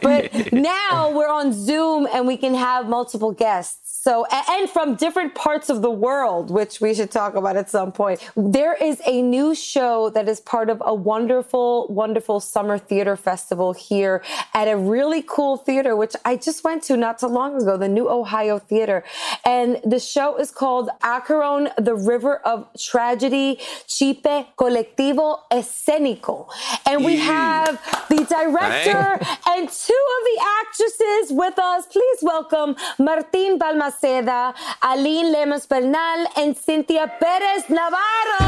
[0.02, 3.83] but now we're on Zoom and we can have multiple guests.
[4.04, 7.90] So, and from different parts of the world, which we should talk about at some
[7.90, 8.20] point.
[8.36, 13.72] There is a new show that is part of a wonderful, wonderful summer theater festival
[13.72, 17.78] here at a really cool theater, which I just went to not too long ago,
[17.78, 19.04] the New Ohio Theater.
[19.42, 26.46] And the show is called Acheron, the River of Tragedy, Chipe Colectivo Escénico.
[26.84, 27.80] And we have
[28.10, 31.86] the director and two of the actresses with us.
[31.86, 33.56] Please welcome Martin
[33.94, 38.40] Balmaceda, Aline Lemus Bernal, and Cinthia Perez Navarro.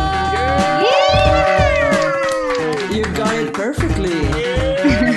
[2.92, 5.12] You got it perfectly.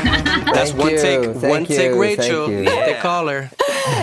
[0.53, 1.23] That's one you, take.
[1.35, 2.47] thank One take, Rachel.
[2.47, 2.65] thank you.
[2.65, 3.49] They call her.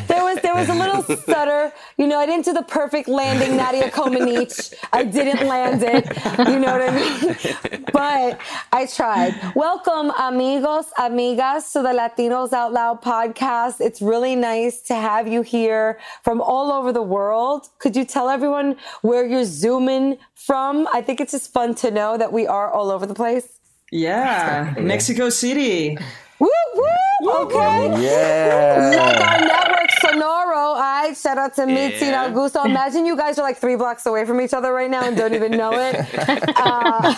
[0.09, 1.72] There was there was a little stutter.
[1.97, 4.74] You know, I didn't do the perfect landing, Nadia Comaneci.
[4.92, 6.05] I didn't land it.
[6.49, 7.84] You know what I mean?
[7.92, 8.40] But
[8.72, 9.34] I tried.
[9.55, 13.80] Welcome, amigos, amigas, to the Latinos Out Loud podcast.
[13.80, 17.68] It's really nice to have you here from all over the world.
[17.78, 20.88] Could you tell everyone where you're zooming from?
[20.92, 23.47] I think it's just fun to know that we are all over the place.
[23.92, 25.97] Yeah, Mexico City.
[26.39, 27.32] Woo woo!
[27.45, 28.03] Okay.
[28.03, 28.93] Yeah.
[28.95, 30.57] Like our network Sonoro.
[30.57, 31.16] All right.
[31.16, 32.64] Shout out to Mitzi and Augusto.
[32.64, 35.34] Imagine you guys are like three blocks away from each other right now and don't
[35.34, 35.96] even know it.
[36.59, 37.14] Uh,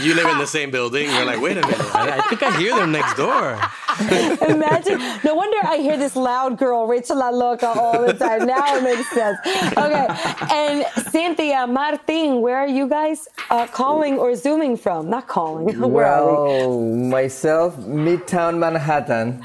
[0.00, 1.08] You live in the same building.
[1.10, 1.94] You're like, wait a minute.
[1.94, 3.58] I, I think I hear them next door.
[4.48, 4.98] imagine.
[5.24, 8.46] No wonder I hear this loud girl, Rachel La Loca, all the time.
[8.46, 9.38] Now it makes sense.
[9.76, 10.06] Okay.
[10.50, 15.08] And Cinthia, Martin, where are you guys uh, calling or zooming from?
[15.10, 15.66] Not calling.
[15.92, 16.32] Where are we?
[16.32, 16.80] Well,
[17.18, 19.44] myself, Midtown Manhattan.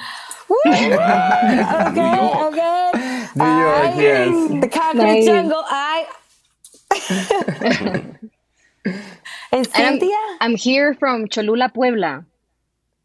[0.50, 0.58] Woo!
[0.66, 2.92] okay, okay.
[3.36, 3.98] New York, Aight.
[3.98, 4.62] yes.
[4.62, 5.26] The concrete Nice.
[5.26, 5.64] jungle.
[5.68, 6.08] I.
[9.52, 10.00] and And I'm,
[10.42, 12.26] I'm here from Cholula, Puebla.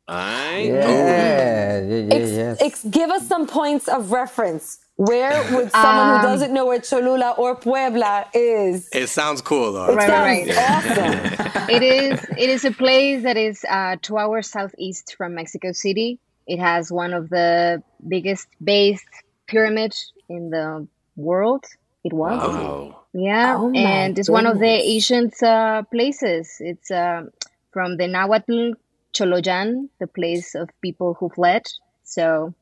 [0.08, 2.58] Ay, Yeah, yeah, yeah, Ex- yes.
[2.60, 4.78] ex- give us some points of reference.
[4.96, 8.88] Where would someone Um, who doesn't know where Cholula or Puebla is?
[8.92, 9.92] It sounds cool though.
[9.92, 11.32] It Right, sounds right, awesome.
[11.68, 16.18] It is it is a place that is uh, two hours southeast from Mexico City.
[16.46, 19.06] It has one of the biggest based
[19.46, 20.86] pyramids in the
[21.16, 21.64] world.
[22.04, 22.40] It was.
[22.40, 22.98] wow.
[23.14, 26.56] Yeah, Oh and it's one of the ancient uh, places.
[26.60, 27.24] It's uh,
[27.72, 28.72] from the Nahuatl
[29.14, 31.66] Choloyan, the place of people who fled.
[32.04, 32.54] So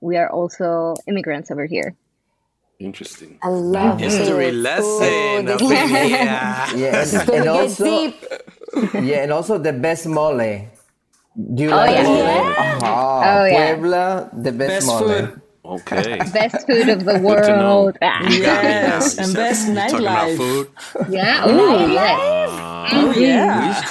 [0.00, 1.94] we are also immigrants over here.
[2.78, 3.38] Interesting.
[3.42, 4.54] I love History it.
[4.54, 5.48] lesson.
[5.48, 6.08] Ooh, up this in is here.
[6.18, 7.84] yeah, and, and also,
[9.00, 10.40] yeah, and also the best mole.
[11.54, 12.02] Do you Oh, like yeah.
[12.04, 12.18] mole?
[12.82, 13.74] Oh, Oh, yeah.
[13.74, 14.98] Puebla, the best, Best mole.
[15.00, 15.40] food.
[15.64, 16.18] Okay.
[16.32, 17.84] Best food of the Good to know.
[17.84, 17.94] world.
[17.94, 18.62] You got me now.
[18.62, 20.36] Yes, and best you talking about nightlife.
[20.36, 20.68] food.
[21.10, 21.42] yeah.
[21.44, 21.50] Oh,
[21.86, 22.48] Ooh, yes.
[22.92, 23.84] Oh yeah.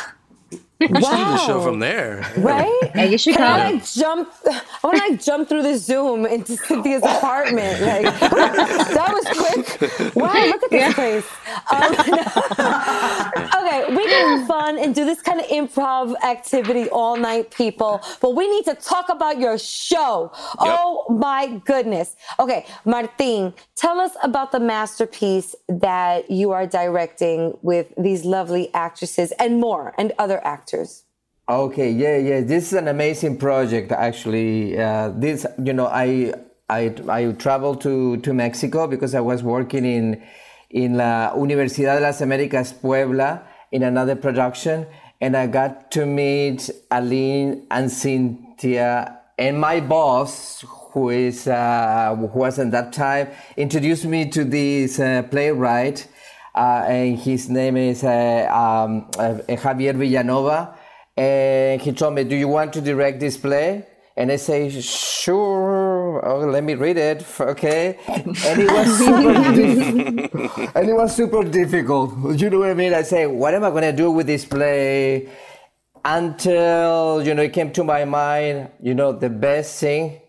[0.80, 1.04] We should do
[1.36, 2.26] the show from there.
[2.38, 2.72] Right?
[2.96, 3.76] Yeah, you should Can I come.
[3.76, 4.30] like jump?
[4.48, 7.82] I want to like jump through the Zoom into Cinthia's apartment.
[7.82, 10.16] Like that was quick.
[10.16, 11.26] Wow, look at this place.
[11.72, 11.94] Um,
[13.60, 18.02] okay, we can have fun and do this kind of improv activity all night, people.
[18.22, 20.32] But we need to talk about your show.
[20.60, 22.16] Oh my goodness.
[22.40, 29.32] Okay, Martin, tell us about the masterpiece that you are directing with these lovely actresses
[29.34, 31.04] and more, and other actors.
[31.50, 32.42] Okay, yeah, yeah.
[32.42, 34.78] This is an amazing project, actually.
[34.78, 36.34] Uh, this, you know, I
[36.70, 40.22] I I traveled to to Mexico because I was working in
[40.70, 44.86] in la Universidad de las Américas Puebla in another production,
[45.22, 52.28] and I got to meet Aline and Cinthia and my boss, who is uh, who
[52.28, 56.08] was at that time, introduced me to this uh, playwright,
[56.54, 60.76] uh, and his name is uh, um, uh, Javier Villanova.
[61.16, 63.86] And he told me, "Do you want to direct this play?"
[64.18, 65.99] And I say, "Sure.
[66.24, 69.32] Oh, let me read it, okay." And it was super,
[70.78, 72.40] and it was super difficult.
[72.40, 72.94] You know what I mean?
[72.94, 75.30] I say, "What am I going to do with this play?"
[76.06, 78.70] Until you know, it came to my mind.
[78.82, 80.22] You know, the best thing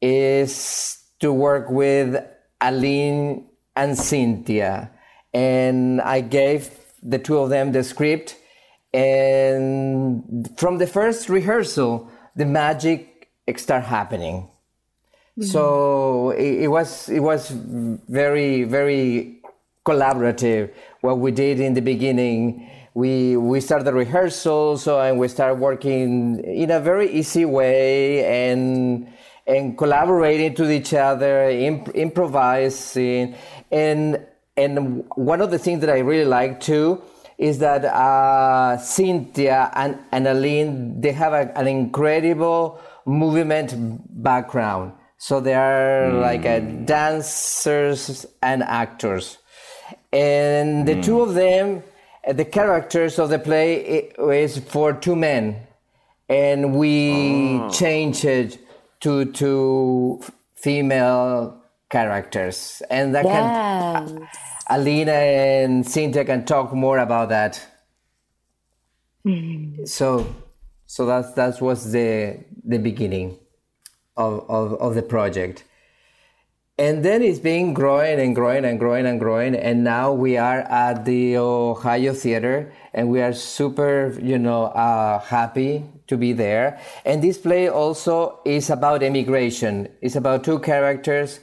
[0.00, 2.16] is to work with
[2.60, 3.46] Aline
[3.76, 4.90] and Cinthia.
[5.32, 6.70] And I gave
[7.02, 8.36] the two of them the script.
[8.92, 14.48] And from the first rehearsal, the magic started happening.
[15.40, 19.40] So it, it was it was very very
[19.86, 20.72] collaborative.
[21.00, 25.54] What we did in the beginning, we we started the rehearsal, so and we started
[25.54, 29.08] working in a very easy way and
[29.46, 33.34] and collaborating to each other, imp- improvising,
[33.70, 34.24] and
[34.56, 37.02] and one of the things that I really like too
[37.38, 43.74] is that uh, Cinthia and, and Aline they have a, an incredible movement
[44.22, 44.92] background.
[45.22, 49.38] So they are like uh, dancers and actors,
[50.12, 51.84] and the two of them,
[52.26, 55.64] uh, the characters of the play is for two men,
[56.28, 58.58] and we changed it
[59.02, 60.20] to to
[60.56, 64.28] female characters, and that can
[64.70, 67.64] Aline and Cinthia can talk more about that.
[69.84, 70.26] So,
[70.86, 73.38] so that's that was the the beginning
[74.16, 75.64] of, of, of the project.
[76.78, 79.54] And then it's been growing and growing and growing and growing.
[79.54, 85.18] And now we are at the Ohio Theater and we are super, you know, uh,
[85.20, 86.80] happy to be there.
[87.04, 89.88] And this play also is about immigration.
[90.00, 91.40] It's about two characters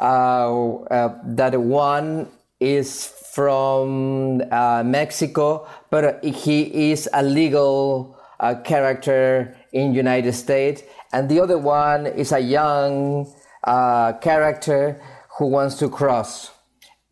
[0.00, 9.56] uh, uh, that one is from uh, Mexico, but he is a legal uh, character
[9.72, 10.82] in United States,
[11.12, 13.32] and the other one is a young
[13.64, 15.00] uh, character
[15.38, 16.50] who wants to cross,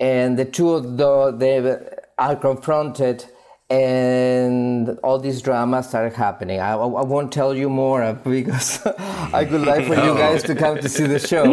[0.01, 1.79] and the two of the, they
[2.19, 3.25] are confronted
[3.71, 6.59] and all these dramas started happening.
[6.61, 10.79] I, I won't tell you more because I would like for you guys to come
[10.79, 11.45] to see the show.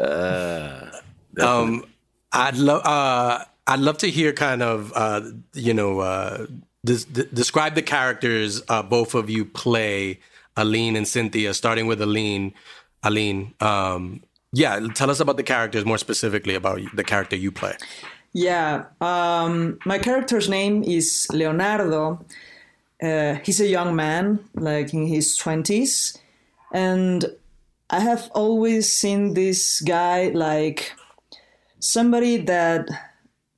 [0.04, 1.00] uh,
[1.40, 1.84] um,
[2.32, 6.46] I'd love uh, I'd love to hear kind of uh, you know uh,
[6.84, 10.18] des- describe the characters uh, both of you play,
[10.56, 11.54] Aline and Cinthia.
[11.54, 12.54] Starting with Aline,
[13.02, 13.54] Aline.
[13.60, 17.76] Um, yeah, tell us about the characters more specifically about the character you play.
[18.32, 22.24] Yeah, um, my character's name is Leonardo.
[23.02, 26.18] Uh, he's a young man, like in his 20s.
[26.72, 27.24] And
[27.90, 30.92] I have always seen this guy like
[31.78, 32.88] somebody that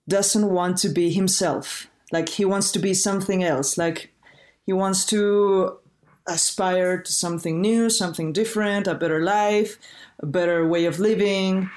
[0.08, 1.88] doesn't want to be himself.
[2.12, 3.78] Like he wants to be something else.
[3.78, 4.12] Like
[4.64, 5.78] he wants to
[6.26, 9.78] aspire to something new, something different, a better life,
[10.20, 11.70] a better way of living.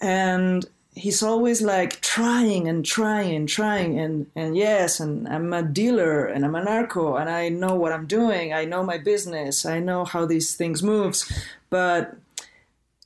[0.00, 0.66] And
[0.96, 3.98] he's always like trying and trying and trying.
[3.98, 7.92] And and yes and i'm a dealer and i'm a narco and i know what
[7.92, 8.52] i'm doing.
[8.52, 9.66] I know my business.
[9.66, 11.30] I know how these things moves.
[11.70, 12.16] But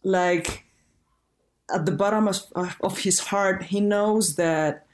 [0.02, 0.64] like
[1.72, 4.86] at the bottom of, of his heart he knows that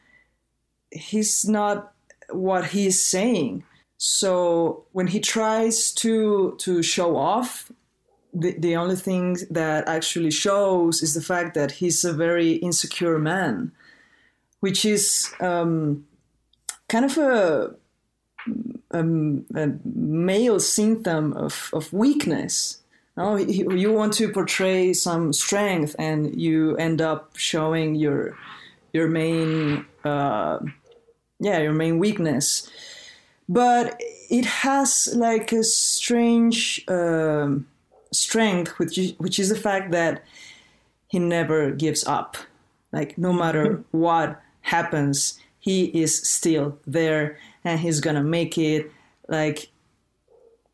[0.91, 1.93] he's not
[2.31, 3.63] what he's saying
[3.99, 7.73] so when he tries to to show off
[8.39, 13.19] the, the only thing that actually shows is the fact that he's a very insecure
[13.19, 13.73] man,
[14.61, 16.07] which is um,
[16.89, 17.75] kind of a,
[18.91, 22.83] a, a, male symptom of, of weakness.
[23.17, 28.37] No, you want to portray some strength, and you end up showing your
[28.93, 30.59] your main uh,
[31.41, 32.71] yeah your main weakness.
[33.49, 36.85] But it has like a strange.
[36.89, 37.67] Um,
[38.17, 40.25] strength, which is, which is the fact that
[41.09, 42.37] he never gives up.
[42.93, 43.99] Like no matter mm-hmm.
[43.99, 48.91] what happens, he is still there and he's gonna make it.
[49.29, 49.71] Like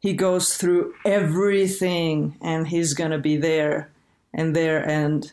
[0.00, 3.90] he goes through everything and he's gonna be there
[4.32, 5.32] and there and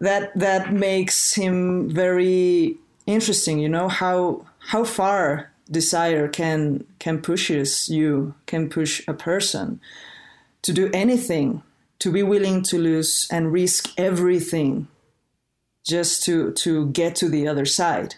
[0.00, 2.76] that that makes him very
[3.06, 9.80] interesting you know how how far desire can can pushes you can push a person
[10.62, 11.62] to do anything,
[11.98, 14.88] to be willing to lose and risk everything
[15.84, 18.14] just to, to get to the other side.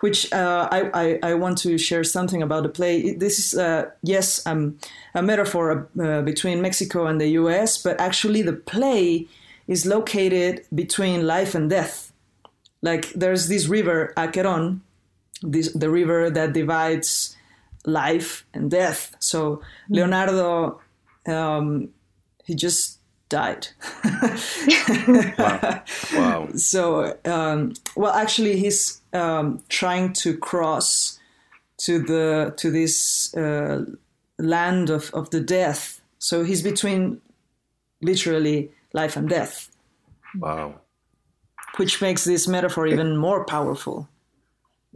[0.00, 3.14] Which uh, I, I, I, want to share something about the play.
[3.14, 4.78] This is, uh, yes, um,
[5.14, 9.26] a metaphor uh, between Mexico and the US, but actually the play
[9.66, 12.12] is located between life and death.
[12.82, 14.82] Like there's this river, Acheron,
[15.42, 17.36] this, the river that divides
[17.84, 19.14] life and death.
[19.18, 19.94] So hmm.
[19.94, 20.80] Leonardo
[21.26, 21.90] um,
[22.44, 23.68] he just died.
[25.38, 25.82] wow.
[26.14, 26.48] wow.
[26.56, 31.18] So, um, well, actually, he's um, trying to cross
[31.78, 33.84] to the to this uh,
[34.38, 36.00] land of, of the death.
[36.18, 37.20] So he's between
[38.02, 39.70] literally life and death.
[40.38, 40.80] Wow.
[41.76, 44.08] Which makes this metaphor even more powerful.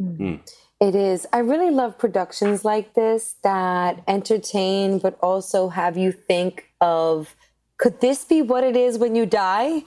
[0.01, 0.41] Mm.
[0.81, 1.27] It is.
[1.33, 7.35] I really love productions like this that entertain, but also have you think of
[7.79, 9.83] could this be what it is when you die?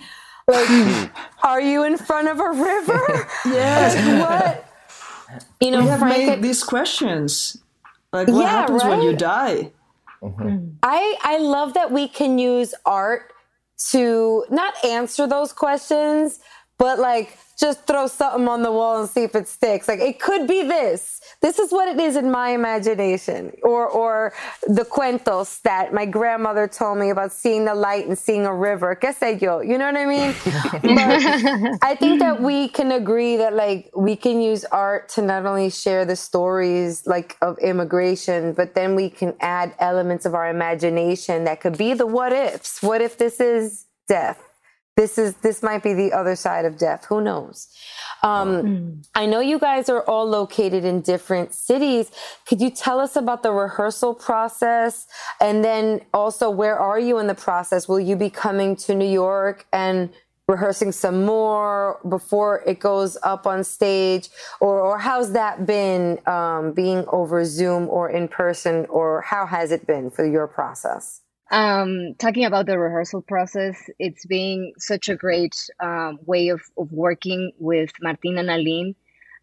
[0.48, 1.12] Like,
[1.44, 3.30] are you in front of a river?
[3.46, 4.22] yes.
[4.22, 4.68] what?
[5.62, 7.58] You know, we have Frank, made these questions.
[8.12, 8.90] Like, what yeah, happens right?
[8.90, 9.72] when you die?
[10.22, 10.76] Mm-hmm.
[10.84, 13.32] I I love that we can use art
[13.92, 16.40] to not answer those questions,
[16.82, 19.88] but like just throw something on the wall and see if it sticks.
[19.88, 21.22] Like it could be this.
[21.40, 23.52] This is what it is in my imagination.
[23.62, 24.34] Or or
[24.66, 28.96] the cuentos that my grandmother told me about seeing the light and seeing a river.
[28.96, 29.62] Que sé yo?
[29.62, 30.34] You know what I mean?
[31.84, 35.70] I think that we can agree that like we can use art to not only
[35.70, 41.44] share the stories like of immigration, but then we can add elements of our imagination
[41.44, 42.82] that could be the what ifs.
[42.82, 44.51] What if this is death?
[45.02, 47.06] This is this might be the other side of death.
[47.06, 47.68] Who knows?
[48.24, 49.08] Um, mm.
[49.16, 52.12] i know you guys are all located in different cities.
[52.48, 55.08] Could you tell us about the rehearsal process?
[55.40, 57.88] And then also where are you in the process?
[57.88, 60.14] Will you be coming to new york and
[60.48, 64.30] rehearsing some more before it goes up on stage?
[64.60, 68.86] Or, or how's that been um, being over zoom or in person?
[68.86, 71.22] Or how has it been for your process
[71.52, 76.92] um, talking about the rehearsal process, it's been such a great um, way of, of
[76.92, 78.96] working with Martin and Aline.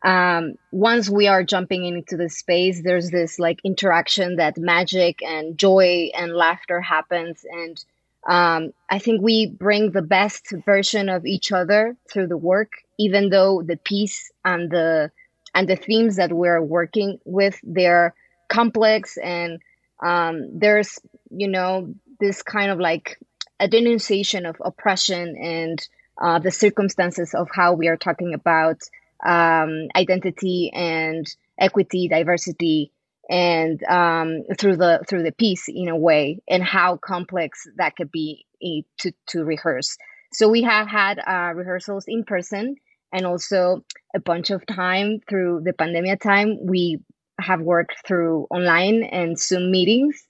[0.04, 5.58] Um, once we are jumping into the space, there's this like interaction that magic and
[5.58, 7.44] joy and laughter happens.
[7.50, 7.84] And
[8.26, 13.28] um, I think we bring the best version of each other through the work, even
[13.28, 15.10] though the piece and the
[15.54, 18.14] and the themes that we're working with they're
[18.48, 19.60] complex and
[20.02, 20.98] um, there's
[21.30, 23.18] you know this kind of like
[23.60, 25.88] a denunciation of oppression and
[26.20, 28.80] uh, the circumstances of how we are talking about
[29.24, 31.26] um, identity and
[31.58, 32.92] equity, diversity,
[33.28, 38.10] and um, through the through the piece in a way, and how complex that could
[38.10, 38.46] be
[38.98, 39.96] to to rehearse.
[40.32, 42.76] So we have had uh, rehearsals in person
[43.12, 43.84] and also
[44.14, 46.58] a bunch of time through the pandemic time.
[46.66, 47.00] We
[47.38, 50.26] have worked through online and Zoom meetings,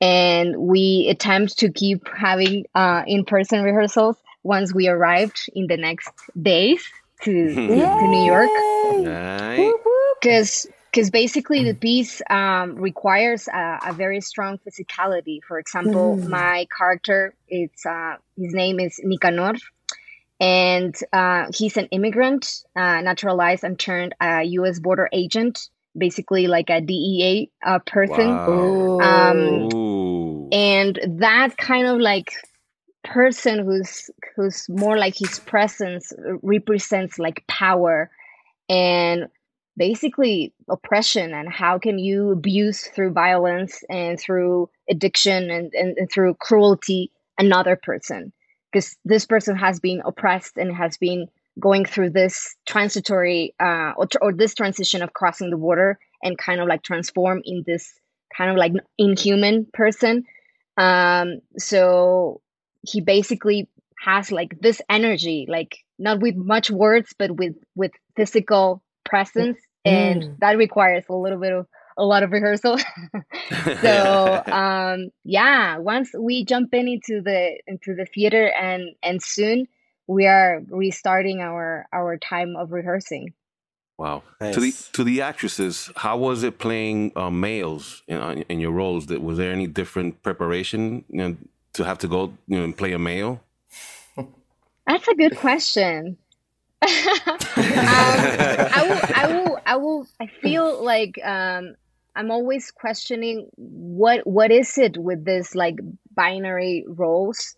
[0.00, 5.76] and we attempt to keep having uh, in person rehearsals once we arrived in the
[5.76, 6.84] next days
[7.22, 8.50] to, to, to New York.
[10.20, 15.42] Because because basically the piece um, requires a, a, very strong physicality.
[15.42, 16.28] For example, mm.
[16.28, 19.54] my character, it's uh, his name is Nicanor,
[20.38, 24.80] and uh, he's an immigrant, uh, naturalized and turned a U.S.
[24.80, 28.28] border agent, basically like a DEA uh, person.
[28.28, 29.00] Wow.
[29.00, 32.32] Um, and that kind of like
[33.04, 36.12] person who's who's more like his presence
[36.42, 38.10] represents like power
[38.68, 39.28] and
[39.76, 46.10] basically oppression and how can you abuse through violence and through addiction and, and, and
[46.12, 48.32] through cruelty another person
[48.70, 51.26] because this person has been oppressed and has been
[51.60, 56.60] going through this transitory uh, or, or this transition of crossing the border and kind
[56.60, 57.92] of like transform in this
[58.36, 60.24] kind of like inhuman person.
[60.78, 62.40] Um so
[62.82, 68.82] he basically has like this energy like not with much words but with with physical
[69.04, 69.58] presence.
[69.84, 70.38] And mm.
[70.38, 71.66] that requires a little bit of
[71.98, 72.78] a lot of rehearsal.
[73.82, 79.66] So um yeah once we jump in into the into the theater and and soon
[80.06, 83.34] we are restarting our our time of rehearsing.
[83.98, 84.22] Wow.
[84.40, 84.54] Nice.
[84.54, 88.72] to the to the actresses how was it playing uh, males in, uh, in your
[88.72, 89.06] roles?
[89.06, 91.36] That was there any different preparation you know,
[91.74, 93.42] to have to go you know and play a male?
[94.86, 96.16] That's a good question.
[97.54, 98.18] Um,
[98.74, 100.06] I will, I will, I will.
[100.20, 101.76] I feel like um,
[102.16, 105.78] I'm always questioning what what is it with this like
[106.14, 107.54] binary roles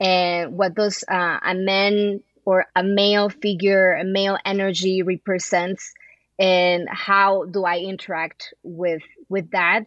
[0.00, 5.92] and what does uh, a man or a male figure, a male energy represents,
[6.38, 9.86] and how do I interact with with that?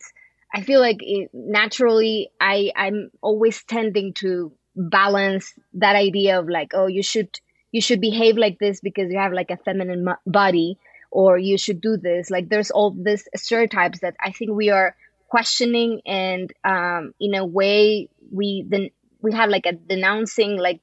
[0.53, 6.71] I feel like it, naturally I I'm always tending to balance that idea of like
[6.73, 7.39] oh you should
[7.71, 10.77] you should behave like this because you have like a feminine body
[11.09, 14.95] or you should do this like there's all this stereotypes that i think we are
[15.27, 18.89] questioning and um, in a way we then
[19.21, 20.81] we have like a denouncing like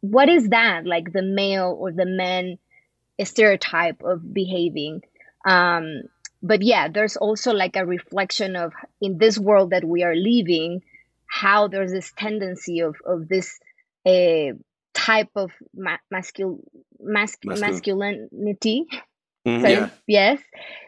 [0.00, 0.86] what is that?
[0.86, 2.58] Like the male or the men
[3.24, 5.02] stereotype of behaving.
[5.44, 6.02] Um,
[6.40, 10.82] but yeah there's also like a reflection of in this world that we are living
[11.26, 13.58] how there's this tendency of of this
[14.06, 14.52] uh,
[14.94, 16.62] type of ma- mascul-
[17.00, 18.86] masc- masculinity.
[19.46, 19.62] Mm-hmm.
[19.62, 19.88] so, yeah.
[20.06, 20.40] yes.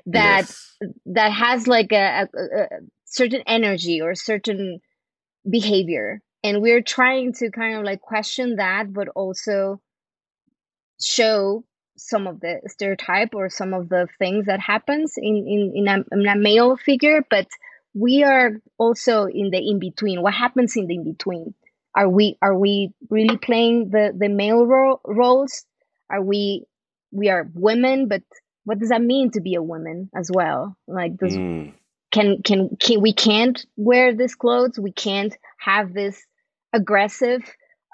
[0.07, 0.76] That yes.
[1.07, 2.66] that has like a, a, a,
[3.05, 4.80] certain energy or certain
[5.49, 9.80] behavior and we're trying to kind of like question that but also
[11.03, 11.64] show
[11.97, 16.05] some of the stereotype or some of the things that happens in in, in, a,
[16.12, 17.47] in a male figure but
[17.93, 21.55] we are also in the in between what happens in the in between
[21.95, 25.64] are we are we really playing the the male ro- roles?
[26.09, 26.64] Are we
[27.11, 28.22] we are women but
[28.64, 30.76] what does that mean to be a woman as well?
[30.86, 31.72] Like does mm.
[32.12, 34.78] can, can can we can't wear this clothes?
[34.78, 36.24] We can't have this
[36.73, 37.43] aggressive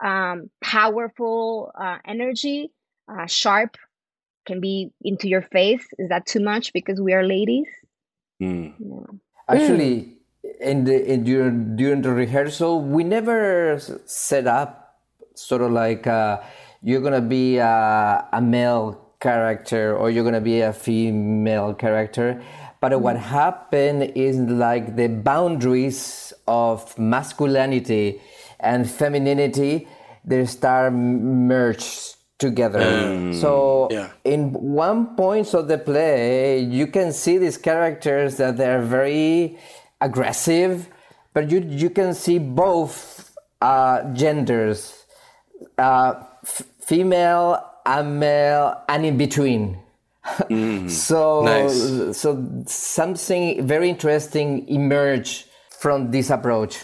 [0.04, 2.70] um powerful uh, energy
[3.08, 3.76] uh, sharp
[4.46, 7.68] can be into your face is that too much because we are ladies
[8.40, 8.72] mm.
[8.78, 9.06] no.
[9.48, 10.16] actually
[10.60, 14.98] in the in, during during the rehearsal, we never set up
[15.34, 16.40] sort of like uh,
[16.82, 22.42] you're gonna be a, a, male character or you're gonna be a female character.
[22.80, 23.02] But mm-hmm.
[23.02, 28.20] what happened is like the boundaries of masculinity
[28.60, 29.88] and femininity
[30.26, 32.82] they start merged together.
[32.82, 34.10] Um, so yeah.
[34.24, 39.58] in one point of the play, you can see these characters that they're very
[40.00, 40.88] aggressive,
[41.32, 45.06] but you you can see both uh, genders,
[45.78, 46.14] uh,
[46.80, 49.78] female and male, and in between.
[50.50, 52.18] Mm, so nice.
[52.18, 56.82] so something very interesting emerged from this approach.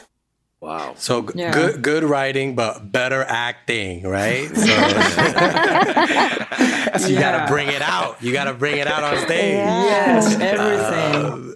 [0.63, 0.95] Wow.
[0.97, 1.51] So g- Yeah.
[1.53, 4.47] good, good writing, but better acting, right?
[4.55, 4.63] So,
[6.99, 7.21] so you Yeah.
[7.21, 8.23] gotta bring it out.
[8.23, 9.55] You gotta bring it out on stage.
[9.57, 11.55] Yes, everything.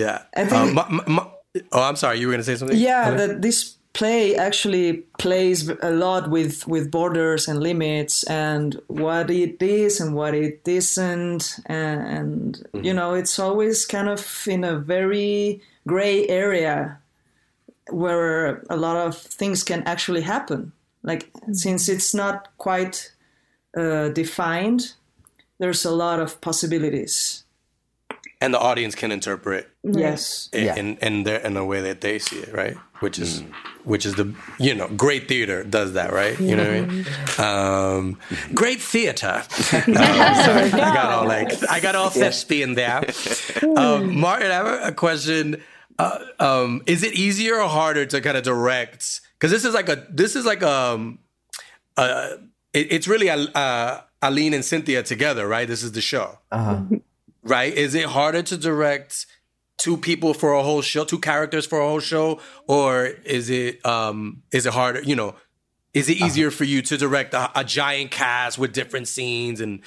[0.00, 0.22] Yeah.
[0.36, 1.26] I think- Um, my- my- my-
[1.72, 2.18] oh, I'm sorry.
[2.18, 2.76] You were gonna say something?
[2.76, 9.30] yeah that this play actually plays a lot with with borders and limits and what
[9.30, 14.62] it is and what it isn't and, and you know it's always kind of in
[14.62, 16.99] a very gray area
[17.92, 20.72] where a lot of things can actually happen
[21.02, 23.12] like since it's not quite
[23.76, 24.94] uh, defined
[25.58, 27.44] there's a lot of possibilities
[28.42, 30.76] And the audience can interpret yes it Yeah.
[30.80, 32.76] in in their in a way that they see it, right?
[33.02, 33.42] Which is
[33.84, 34.26] which is the
[34.58, 36.40] you know great theater does that, right?
[36.40, 37.04] You know what I mean?
[37.38, 38.04] Um,
[38.54, 39.42] great theater.
[39.72, 39.94] Um,
[40.46, 43.00] sorry, I got all like I got all thespian there.
[43.76, 45.60] Um, Martin, I have a, a question.
[46.00, 49.20] Uh, um, is it easier or harder to kind of direct?
[49.34, 51.18] Because this is like a this is like um
[51.96, 52.36] uh
[52.72, 55.66] it, it's really a, uh, Aline and Cinthia together, right?
[55.66, 56.38] This is the show
[57.42, 57.72] right?
[57.72, 59.26] Is it harder to direct
[59.78, 63.84] two people for a whole show, two characters for a whole show, or is it
[63.84, 65.02] um is it harder?
[65.02, 65.34] You know,
[65.94, 69.80] is it easier for you to direct a, a giant cast with different scenes and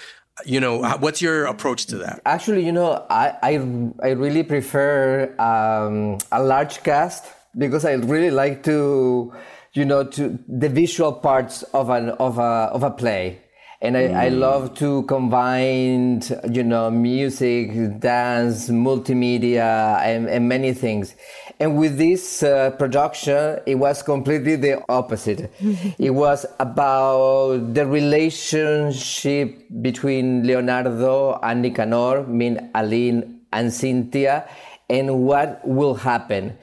[0.46, 2.22] you know what's your approach to that?
[2.26, 3.54] Actually, you know, I I,
[4.02, 7.26] I really prefer um, a large cast
[7.58, 9.34] because I really like to,
[9.74, 13.40] you know, to the visual parts of an of a of a play.
[13.82, 21.16] And I, I love to combine, you know, music, dance, multimedia, and, and many things.
[21.60, 25.52] And with this uh, production, it was completely the opposite.
[26.00, 34.48] it was about the relationship between Leonardo and Nicanor, mean Aline and Cinthia,
[34.90, 36.58] and what will happen.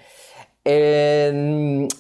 [0.67, 1.93] And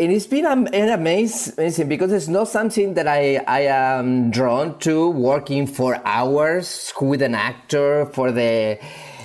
[0.00, 5.10] and it's been an amazing because it's not something that I, I am drawn to
[5.10, 8.78] working for hours with an actor for the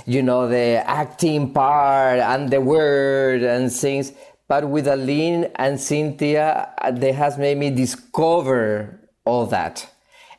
[0.05, 4.13] you know the acting part and the word and things.
[4.47, 9.89] But with Aline and Cinthia uh, they has made me discover all that.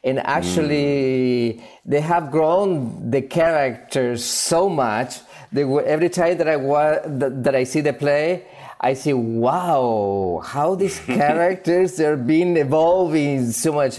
[0.03, 6.57] And actually they have grown the characters so much they were, every time that I
[6.57, 8.45] wa- that, that I see the play
[8.85, 13.99] I see, wow, how these characters are being evolving so much,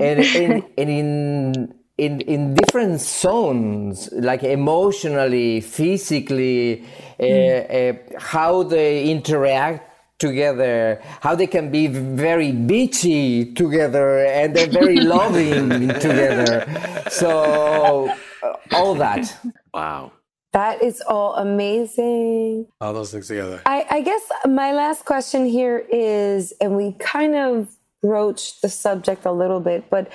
[0.00, 6.84] and, and, and in in in different zones, like emotionally, physically,
[7.18, 14.66] uh, uh, how they interact together, how they can be very bitchy together, and they're
[14.66, 16.66] very loving together.
[17.10, 18.10] So
[18.42, 19.34] uh, all that.
[19.72, 20.12] Wow.
[20.52, 22.66] That is all amazing.
[22.80, 23.60] All those things together.
[23.66, 27.68] I, I guess my last question here is, and we kind of
[28.00, 30.10] broached the subject a little bit, but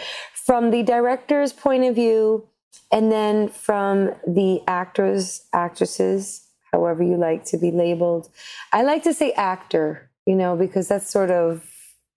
[0.51, 2.45] from the director's point of view,
[2.91, 8.29] and then from the actors, actresses, however you like to be labeled,
[8.73, 11.65] I like to say actor, you know, because that sort of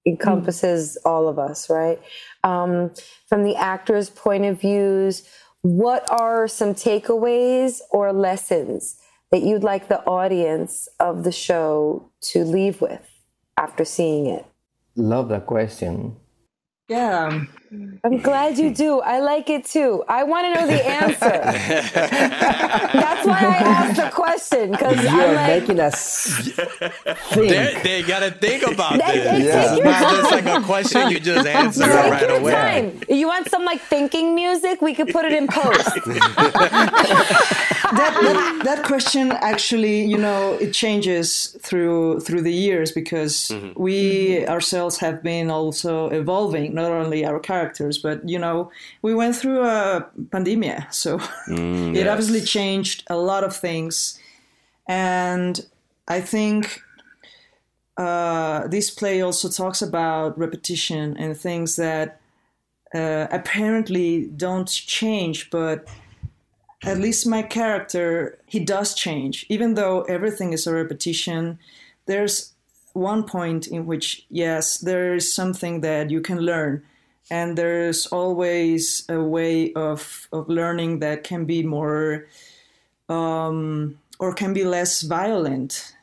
[0.05, 2.03] encompasses all of us, right?
[2.43, 2.91] Um,
[3.29, 5.29] from the actor's point of views,
[5.63, 8.97] what are some takeaways or lessons
[9.31, 13.09] that you'd like the audience of the show to leave with
[13.57, 14.45] after seeing it?
[14.97, 16.17] Love that question.
[16.89, 17.45] yeah
[18.05, 19.01] I'm glad you do.
[19.01, 20.05] I like it too.
[20.09, 21.19] I want to know the answer.
[23.05, 26.27] That's why I asked the question because You I'm are like, making us
[27.35, 27.83] They, think.
[27.83, 29.25] they gotta think about They- this.
[29.25, 32.39] they This take is not just like a question you just answer take right your
[32.41, 32.53] away.
[32.53, 33.01] time.
[33.09, 34.81] You want some like thinking music?
[34.83, 35.95] We could put it in post.
[37.93, 43.81] that, that, that question actually you know it changes through through the years because mm-hmm.
[43.81, 48.71] we ourselves have been also evolving not only our characters but you know
[49.03, 54.19] we went through a pandemic, so it obviously changed a lot of things.
[54.87, 55.67] And
[56.07, 56.83] i think
[57.97, 62.21] uh, this play also talks about repetition and things that
[62.95, 65.89] uh, apparently don't change but
[66.85, 69.47] at least my character he does change.
[69.49, 71.59] Even though everything is a repetition
[72.07, 72.53] there's
[72.93, 76.83] one point in which yes there is something that you can learn
[77.31, 82.27] and there's always a way of of learning that can be more
[83.09, 85.95] um, or can be less violent.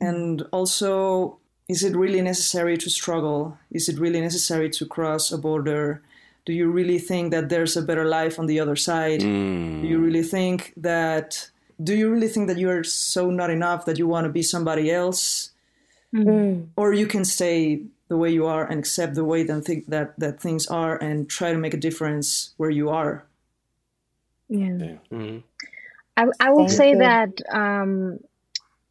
[0.00, 1.38] And also
[1.68, 3.56] is it really necessary to struggle?
[3.70, 6.02] Is it really necessary to cross a border?
[6.44, 9.20] Do you really think that there's a better life on the other side?
[9.20, 11.50] Do you really think that
[11.82, 14.90] do you really think that you're so not enough that you want to be somebody
[14.90, 15.50] else?
[16.12, 16.66] Mm.
[16.74, 20.18] or you can stay the way you are and accept the way that, th- that
[20.18, 23.24] that things are and try to make a difference where you are.
[24.48, 24.76] Yeah.
[24.78, 24.96] yeah.
[25.12, 25.38] Mm-hmm.
[26.16, 26.98] I, I will Thank say you.
[26.98, 28.18] that um,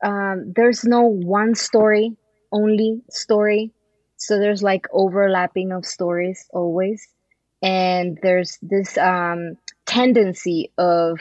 [0.01, 2.15] um, there's no one story,
[2.49, 3.72] only story.
[4.15, 7.05] So there's like overlapping of stories always.
[7.61, 11.20] And there's this um, tendency of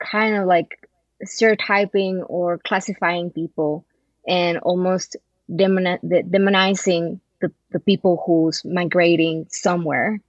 [0.00, 0.88] kind of like
[1.22, 3.84] stereotyping or classifying people
[4.26, 5.16] and almost
[5.52, 10.20] demonizing the, the people who's migrating somewhere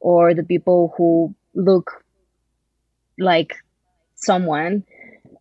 [0.00, 2.04] or the people who look
[3.18, 3.56] like
[4.14, 4.84] someone.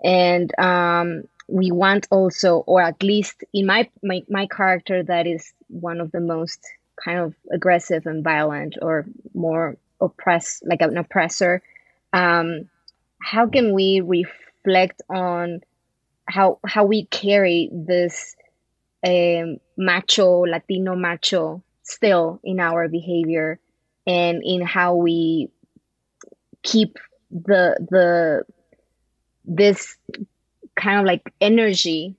[0.04, 5.54] And um, we want also or at least in my, my my character that is
[5.68, 6.60] one of the most
[7.04, 11.62] kind of aggressive and violent or more oppressed like an oppressor
[12.14, 12.70] um,
[13.22, 15.62] how can we reflect on
[16.28, 18.36] how how we carry this
[19.06, 23.60] um, macho Latino macho still in our behavior
[24.06, 25.50] and in how we
[26.64, 26.98] keep
[27.32, 28.44] the the
[29.46, 29.98] this
[30.76, 32.16] kind of like energy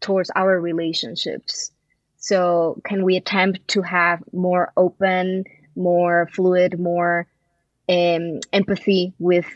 [0.00, 1.70] towards our relationships.
[2.18, 5.44] So can we attempt to have more open
[5.76, 7.26] more fluid more
[7.88, 9.46] um, empathy with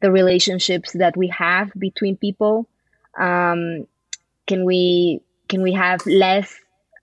[0.00, 2.68] the relationships that we have between people?
[3.18, 3.86] Um,
[4.46, 6.54] can we can we have less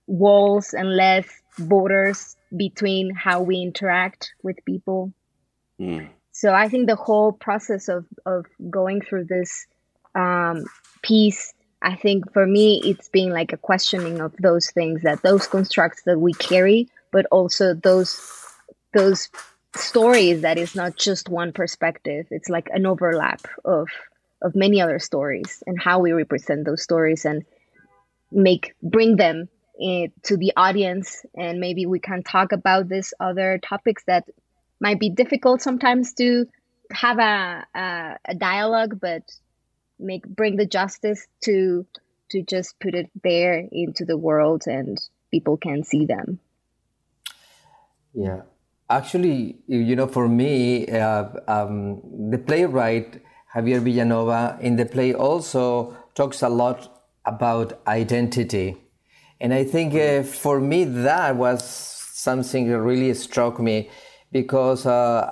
[0.07, 1.25] walls and less
[1.59, 5.13] borders between how we interact with people
[5.79, 6.07] mm.
[6.31, 9.67] so i think the whole process of of going through this
[10.15, 10.63] um,
[11.01, 15.47] piece i think for me it's been like a questioning of those things that those
[15.47, 18.19] constructs that we carry but also those
[18.93, 19.29] those
[19.75, 23.87] stories that is not just one perspective it's like an overlap of
[24.41, 27.45] of many other stories and how we represent those stories and
[28.31, 33.59] make bring them in, to the audience and maybe we can talk about these other
[33.63, 34.25] topics that
[34.79, 36.45] might be difficult sometimes to
[36.91, 39.23] have a, a, a dialogue but
[39.99, 41.85] make bring the justice to
[42.29, 44.97] to just put it there into the world and
[45.31, 46.39] people can see them.
[48.13, 48.41] Yeah.
[48.89, 53.21] Actually you know for me uh, um, the playwright
[53.55, 58.77] javier villanova in the play also talks a lot about identity.
[59.39, 63.89] And I think uh, for me, that was something that really struck me
[64.31, 65.29] because uh,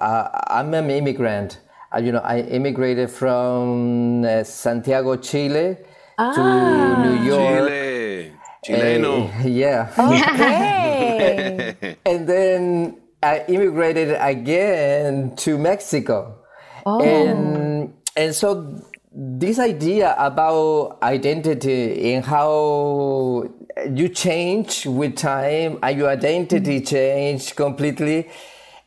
[0.48, 1.60] I, am an immigrant.
[1.94, 5.78] Uh, you know, I immigrated from uh, Santiago, Chile
[6.18, 6.34] ah.
[6.34, 7.70] to New York.
[7.70, 8.34] Chile.
[8.66, 9.30] Chileno.
[9.30, 9.90] Uh, yeah.
[11.20, 11.98] Okay.
[12.06, 16.36] and then I immigrated again to Mexico.
[16.86, 17.02] Oh.
[17.02, 18.82] And, and so
[19.12, 23.44] this idea about identity and how
[23.92, 26.86] you change with time and your identity mm-hmm.
[26.86, 28.30] change completely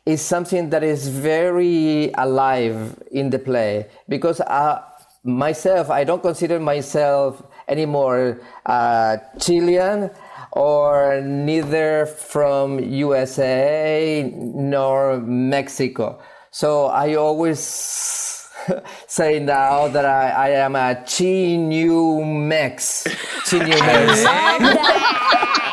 [0.05, 4.81] is something that is very alive in the play because uh,
[5.23, 10.09] myself i don't consider myself anymore uh, chilean
[10.51, 16.19] or neither from usa nor mexico
[16.51, 18.32] so i always
[19.07, 23.07] say now that I, I am a Chi New Mex.
[23.49, 24.23] Chi New Mex.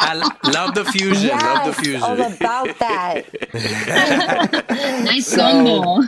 [0.03, 1.28] I love the fusion.
[1.28, 2.03] Yes, love the fusion.
[2.03, 3.26] All about that.
[5.05, 6.03] nice so,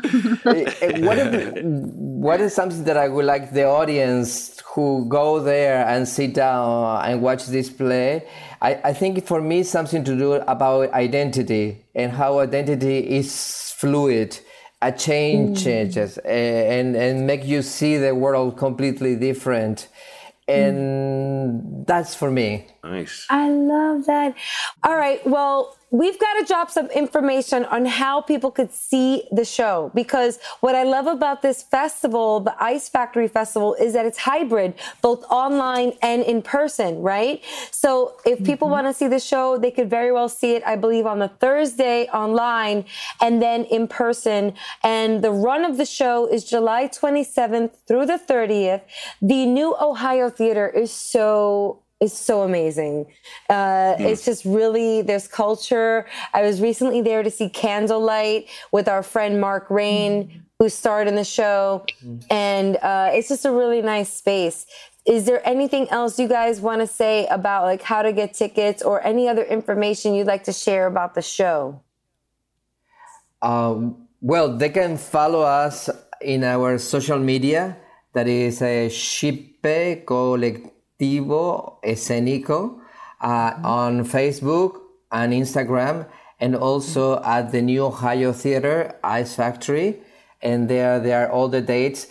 [0.47, 5.39] eh, eh, what, is, what is something that I would like the audience who go
[5.41, 8.27] there and sit down and watch this play?
[8.61, 14.41] I, I think for me, something to do about identity and how identity is fluid
[14.83, 15.65] a change mm.
[15.65, 19.89] changes and and make you see the world completely different
[20.49, 21.87] and mm.
[21.87, 24.35] that's for me nice i love that
[24.83, 29.45] all right well we've got to drop some information on how people could see the
[29.45, 34.19] show because what I love about this festival, the Ice Factory Festival, is that it's
[34.19, 34.73] hybrid,
[35.03, 37.45] both online and in person, right?
[37.71, 38.73] So if people mm-hmm.
[38.73, 41.29] want to see the show, they could very well see it, I believe, on the
[41.29, 42.87] Thursday online
[43.21, 44.55] and then in person.
[44.83, 48.81] And the run of the show is July 27th through the 30th.
[49.21, 53.07] The new Ohio Theater is so is so amazing.
[53.49, 54.01] Uh, mm.
[54.01, 56.07] It's just really, there's culture.
[56.35, 60.41] I was recently there to see Candlelight with our friend Mark Rain, mm.
[60.59, 61.87] who starred in the show.
[62.05, 62.25] Mm.
[62.31, 64.67] And uh, it's just a really nice space.
[65.05, 68.83] Is there anything else you guys want to say about like how to get tickets
[68.83, 71.81] or any other information you'd like to share about the show?
[73.41, 75.91] Um, well, they can follow us
[76.21, 77.77] in our social media.
[78.13, 80.05] That is a uh, Shippe
[81.07, 82.79] Collect escénico.
[83.21, 84.81] uh, on Facebook
[85.13, 86.07] and Instagram,
[86.41, 90.01] and also at the New Ohio Theater Ice Factory.
[90.43, 92.09] And there, there are all the dates.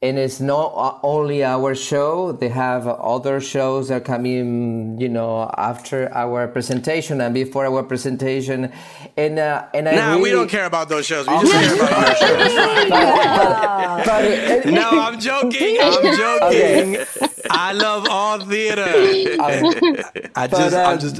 [0.00, 5.50] And it's not only our show; they have other shows that are coming, you know,
[5.56, 8.70] after our presentation and before our presentation.
[9.16, 11.26] And uh, and I Nah, really, we don't care about those shows.
[11.26, 12.52] We just care about your shows.
[14.04, 15.78] But, but, No, I'm joking.
[15.82, 17.06] I'm joking.
[17.50, 18.84] I love all theater.
[18.86, 21.16] I But, just, uh, I'm just.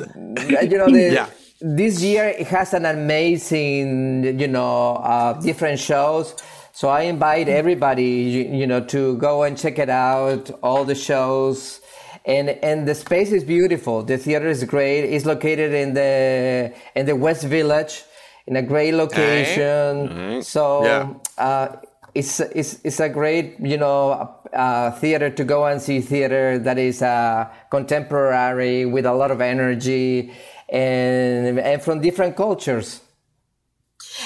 [0.70, 1.26] you know, the, Yeah.
[1.60, 6.34] this year it has an amazing, you know, uh, different shows.
[6.72, 10.50] So I invite everybody, you, you know, to go and check it out.
[10.62, 11.80] All the shows,
[12.26, 14.02] and and the space is beautiful.
[14.02, 15.04] The theater is great.
[15.04, 18.02] It's located in the in the West Village,
[18.48, 20.42] in a great location.
[20.42, 20.84] So.
[20.84, 21.14] Yeah.
[21.38, 21.76] Uh,
[22.14, 26.78] it's, it's, it's a great you know uh, theater to go and see theater that
[26.78, 30.32] is uh, contemporary with a lot of energy
[30.68, 33.00] and, and from different cultures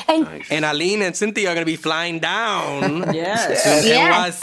[0.09, 3.63] And And Aline and Cinthia are gonna be flying down Yes.
[3.65, 4.11] to Yeah.
[4.13, 4.43] NYC.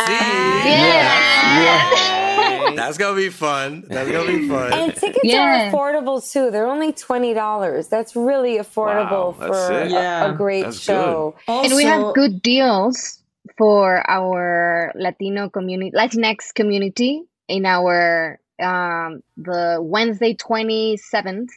[1.00, 2.74] Yeah.
[2.76, 3.86] That's gonna be fun.
[3.88, 4.74] That's gonna be fun.
[4.74, 5.70] and tickets Yeah.
[5.70, 6.52] are affordable too.
[6.52, 7.88] They're only twenty dollars.
[7.88, 10.32] That's really affordable Wow, that's for a, Yeah.
[10.32, 11.36] a great That's show.
[11.48, 13.20] and we have good deals
[13.58, 21.50] for our Latino community, Latinx community in our um, the Wednesday twenty seventh.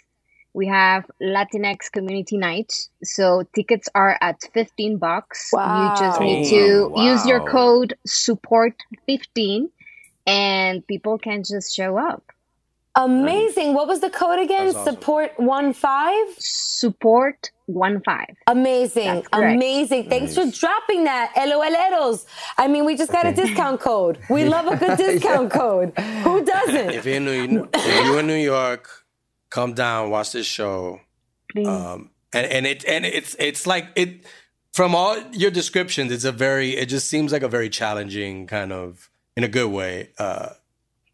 [0.55, 2.73] We have Latinx Community Night,
[3.05, 5.51] so tickets are at fifteen bucks.
[5.53, 6.51] You just need Wow.
[6.51, 8.75] to use your code support
[9.07, 9.71] fifteen,
[10.27, 12.25] and people can just show up.
[12.99, 13.75] Amazing.
[13.75, 14.69] What was the code again?
[14.69, 14.95] Awesome.
[14.95, 16.27] Support one five.
[16.39, 18.35] Support one five.
[18.49, 19.25] Amazing.
[19.33, 20.09] Amazing.
[20.09, 21.33] Thanks for dropping that.
[21.37, 22.27] LOLeros.
[22.59, 24.19] I mean, we just got a discount code.
[24.29, 25.97] We love a good discount code.
[26.25, 26.91] Who doesn't?
[26.91, 28.89] if you're in New, if you're in New York,
[29.49, 31.01] come down, watch this show.
[31.57, 34.27] Um, and and it and it's it's like it
[34.73, 36.11] from all your descriptions.
[36.11, 39.71] It's a very it just seems like a very challenging kind of in a good
[39.71, 40.49] way uh,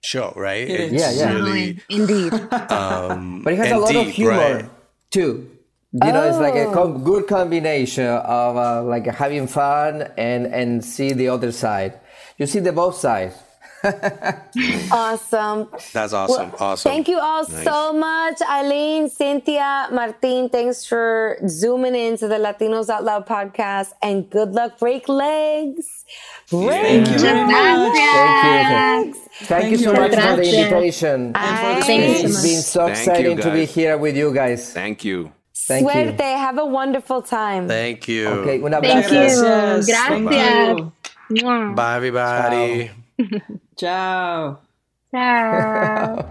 [0.05, 0.69] show, right?
[0.69, 0.93] It is.
[0.93, 1.33] It's Yeah, yeah.
[1.35, 2.33] Really, Indeed.
[2.71, 4.71] um, but it has a lot of humor right?
[5.11, 5.51] too
[5.95, 6.73] you know it's like a Oh.
[6.75, 12.01] com- good combination of uh, like having fun and and see the other side
[12.37, 13.35] you see the both sides
[14.91, 15.69] Awesome.
[15.93, 16.51] That's awesome.
[16.51, 16.91] Well, awesome.
[16.91, 20.49] Thank you all so much, Aline, Cinthia, Martin.
[20.49, 24.79] Thanks for zooming into the Latinos Out Loud podcast, and good luck.
[24.79, 26.05] Break legs.
[26.51, 27.99] Break Thank you very much.
[27.99, 30.01] thank you thank, you so you.
[30.01, 33.37] much for the invitation And for the Thank you so it's been so Thank exciting
[33.39, 35.33] to be here with you guys Thank you.
[35.55, 35.91] Thank you.
[35.93, 36.21] Suerte.
[36.21, 37.67] Have a wonderful time.
[37.69, 38.29] Thank you.
[38.29, 39.43] okay un Thank abrazo you.
[39.43, 39.87] Gracias.
[39.87, 40.09] Gracias.
[40.09, 40.93] Thank you.
[41.31, 41.75] Mwah.
[41.75, 42.91] Bye, everybody.
[43.77, 44.59] Ciao.
[45.11, 46.29] Ciao.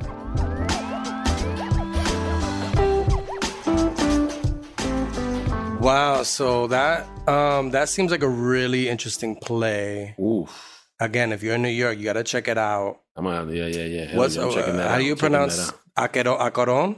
[5.82, 6.24] Wow.
[6.24, 10.16] So that um that seems like a really interesting play.
[10.20, 10.88] Oof.
[11.00, 13.00] Again, if you're in New York, you got to check it out.
[13.16, 13.50] I'm out.
[13.50, 14.06] Yeah, yeah, yeah.
[14.06, 14.98] Hell What's yeah, I'm uh, checking that how out.
[15.00, 16.12] do you Checking that pronounce out.
[16.14, 16.96] Aquero, Acaron?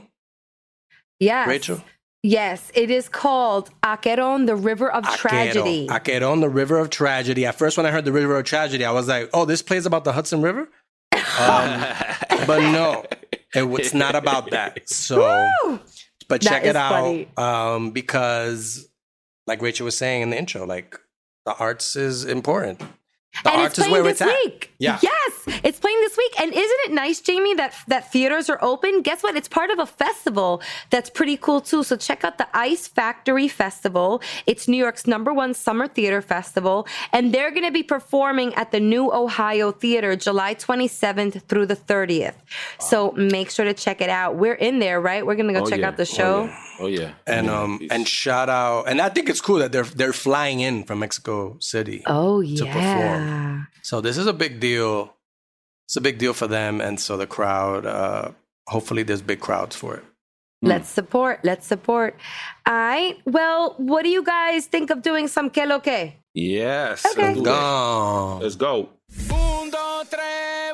[1.18, 1.48] Yes.
[1.48, 1.82] Rachel?
[2.22, 5.86] Yes, it is called Aqueron, the River of Tragedy.
[5.88, 7.46] Aqueron, the River of Tragedy.
[7.46, 9.86] At first, when I heard the River of Tragedy, I was like, oh, this plays
[9.86, 10.68] about the Hudson River?
[11.12, 11.20] Um,
[12.46, 14.88] but no, it, it's not about that.
[14.88, 15.78] So,
[16.28, 18.88] but check it out um, because,
[19.46, 20.98] like Rachel was saying in the intro, like
[21.44, 22.80] the arts is important.
[23.44, 24.34] The and arts is where it's this at.
[24.44, 24.72] week.
[24.78, 24.98] Yeah.
[25.02, 26.40] Yes, it's playing this week.
[26.40, 29.02] And isn't it nice, Jamie, that that theaters are open?
[29.02, 29.36] Guess what?
[29.36, 31.82] It's part of a festival that's pretty cool too.
[31.82, 34.22] So check out the Ice Factory Festival.
[34.46, 38.72] It's New York's number one summer theater festival, and they're going to be performing at
[38.72, 42.34] the New Ohio Theater July 27th through the 30th.
[42.78, 44.36] So make sure to check it out.
[44.36, 45.24] We're in there, right?
[45.26, 45.88] We're going to go Oh, check yeah.
[45.88, 46.44] out the Oh, show.
[46.44, 46.58] yeah.
[46.78, 47.12] Oh yeah.
[47.26, 47.60] And Yeah.
[47.62, 50.84] um He's- and shout out and I think it's cool that they're they're flying in
[50.84, 52.02] from Mexico City.
[52.06, 52.58] Oh, yeah.
[52.58, 53.68] to perform.
[53.82, 55.15] So this is a big deal.
[55.86, 57.86] It's a big deal for them, and so the crowd.
[57.86, 58.32] Uh,
[58.66, 60.04] hopefully, there's big crowds for it.
[60.62, 61.40] Let's support.
[61.44, 62.16] Let's support.
[62.66, 63.16] All right.
[63.24, 66.14] Well, what do you guys think of doing some que lo que?
[66.34, 67.06] yes.
[67.06, 67.34] Okay.
[67.34, 67.40] Let's.
[67.40, 68.38] Go.
[68.42, 68.88] Let's go.
[69.30, 70.72] Un, dos, tres,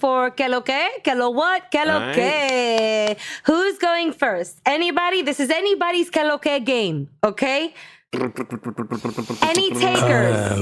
[0.00, 2.14] for que lo que, que lo what, que lo All right.
[2.14, 3.16] que.
[3.44, 4.60] Who's going first?
[4.66, 5.22] Anybody?
[5.22, 7.74] This is anybody's que lo que game, okay?
[8.12, 10.52] Any takers?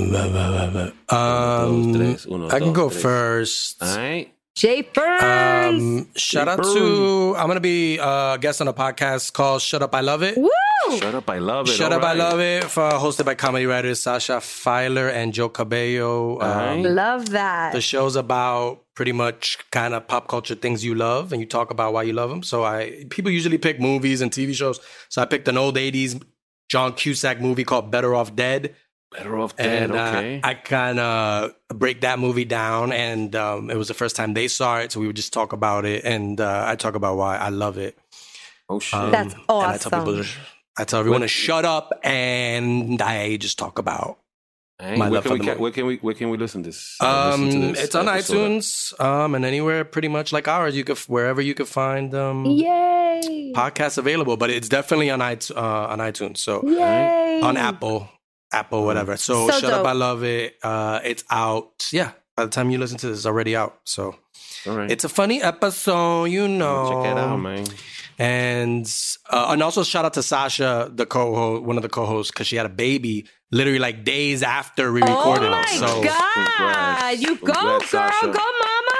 [1.08, 3.82] Um, Dos, tres, uno, I can go first.
[3.82, 4.34] All right.
[4.54, 5.82] Jay Burns.
[5.82, 9.82] Um, shout out to I'm gonna be uh, a guest on a podcast called Shut
[9.82, 10.36] Up I Love It.
[10.36, 10.50] Woo!
[10.98, 11.72] Shut up, I love it.
[11.72, 12.14] Shut All Up I.
[12.14, 16.40] Love It, for, hosted by comedy writers Sasha Filer and Joe Cabello.
[16.40, 16.82] Um, right.
[16.82, 17.72] Love that.
[17.72, 21.70] The show's about pretty much kind of pop culture things you love, and you talk
[21.70, 22.42] about why you love them.
[22.42, 24.80] So I people usually pick movies and TV shows.
[25.08, 26.20] So I picked an old '80s
[26.68, 28.74] John Cusack movie called Better Off Dead.
[29.12, 29.84] Better off dead.
[29.84, 30.40] and uh, okay.
[30.42, 34.48] I kind of break that movie down, and um, it was the first time they
[34.48, 37.36] saw it, so we would just talk about it, and uh, I talk about why
[37.36, 37.96] I love it.
[38.68, 38.98] oh shit.
[38.98, 40.28] Um, That's And I tell people, to,
[40.76, 44.18] I tell everyone to shut up, and I just talk about.
[44.80, 46.68] Hey, my where, love can we, ca- where can we where can we listen to
[46.68, 46.96] this?
[47.00, 48.36] uh, Um, listen to this it's on episode?
[48.36, 50.76] iTunes, um, and anywhere pretty much like ours.
[50.76, 53.52] You could wherever you could find um Yay!
[53.56, 55.56] podcasts available, but it's definitely on iTunes.
[55.56, 57.40] Uh, on iTunes, so Yay!
[57.42, 58.08] on Apple,
[58.52, 59.16] Apple, whatever.
[59.16, 59.84] So, So shut up.
[59.84, 60.54] I love it.
[60.62, 61.88] Uh, it's out.
[61.92, 63.80] Yeah, by the time you listen to this, it's already out.
[63.82, 64.14] So
[64.66, 64.88] All right.
[64.92, 67.02] it's a funny episode, you know.
[67.02, 67.66] Check it out, man.
[68.18, 68.92] And
[69.30, 72.56] uh, and also shout out to Sasha, the co-host, one of the co-hosts, because she
[72.56, 75.20] had a baby literally like days after we recorded.
[75.24, 75.50] Oh recorded.
[75.50, 76.34] my so god!
[76.34, 77.22] Congrats.
[77.22, 78.26] You go, Congrats, girl, Sasha.
[78.26, 78.94] go, mama.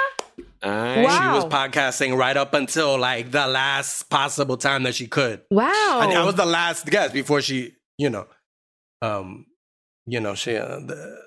[0.61, 1.03] All right.
[1.03, 1.19] Wow.
[1.21, 5.41] she was podcasting right up until like the last possible time that she could.
[5.51, 5.67] Wow.
[5.69, 8.25] I, I was the last guest before she, you know,
[9.01, 9.45] um,
[10.05, 11.17] you know, she uh, the,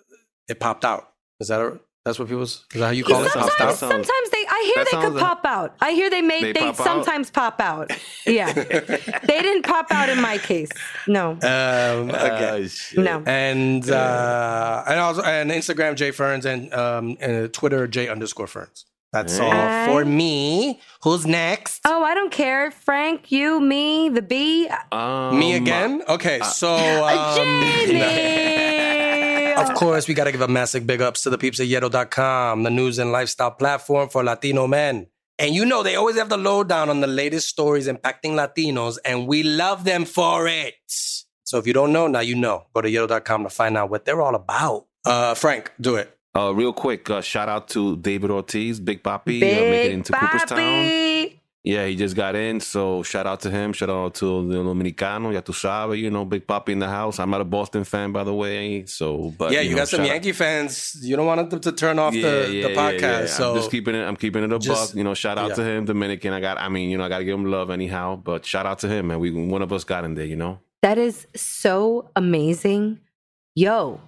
[0.49, 1.09] it popped out.
[1.41, 2.43] Is that a, that's what people?
[2.43, 3.31] Is that how you call it?
[3.33, 3.75] sounds- Popped out.
[3.77, 4.42] sometimes they.
[4.63, 5.75] I hear that they could like- pop out.
[5.81, 6.41] I hear they may.
[6.41, 6.85] They They, pop out?
[6.87, 7.91] sometimes pop out.
[8.27, 10.71] Yeah, they didn't pop out in my case.
[11.07, 11.39] No, Um,
[12.11, 12.63] okay.
[12.65, 12.99] Ah, shit.
[12.99, 13.23] no.
[13.27, 18.87] and uh, and also and Instagram J Ferns and um and Twitter J underscore Ferns.
[19.13, 19.89] That's all Alright.
[19.91, 20.81] for me.
[21.03, 21.83] Who's next?
[21.85, 22.71] Oh, I don't care.
[22.71, 26.03] Frank, you, me, the bee, Um, me again?
[26.09, 28.69] Okay, so um, Jenny.
[29.53, 32.63] Of course, we got to give a massive big ups to the peeps at Yeto.com,
[32.63, 35.07] the news and lifestyle platform for Latino men.
[35.39, 39.27] And you know, they always have the lowdown on the latest stories impacting Latinos, and
[39.27, 40.75] we love them for it.
[41.45, 42.65] So if you don't know, now you know.
[42.75, 44.87] Go to Yeto.com to find out what they're all about.
[45.05, 46.17] Uh, Frank, do it.
[46.35, 49.93] Uh, real quick, uh, shout out to David Ortiz, Big Papi, uh, making it Big
[49.93, 51.39] into Cooperstown.
[51.65, 53.73] Yeah, he just got in, so shout out to him.
[53.73, 57.21] Shout out to the Dominicano, ya tu sabes, you know, Big Papi in the house.
[57.21, 59.99] I'm not a Boston fan, by the way, so but yeah, you, know, got some
[59.99, 60.97] shout out- Yankee fans.
[61.03, 63.01] You don't want them to turn off Yeah, the, yeah, the podcast.
[63.01, 63.27] yeah.
[63.27, 64.03] So I'm just keeping it.
[64.03, 64.97] I'm keeping it a Just- buck.
[64.97, 65.55] You know, shout out yeah.
[65.55, 66.33] to him, Dominican.
[66.33, 66.59] I got.
[66.59, 68.17] I mean, you know, I got to give him love anyhow.
[68.17, 69.21] But shout out to him, man.
[69.21, 70.27] We one of us got in there.
[70.27, 70.59] You know.
[70.81, 72.99] That is so amazing.
[73.55, 74.01] Yo,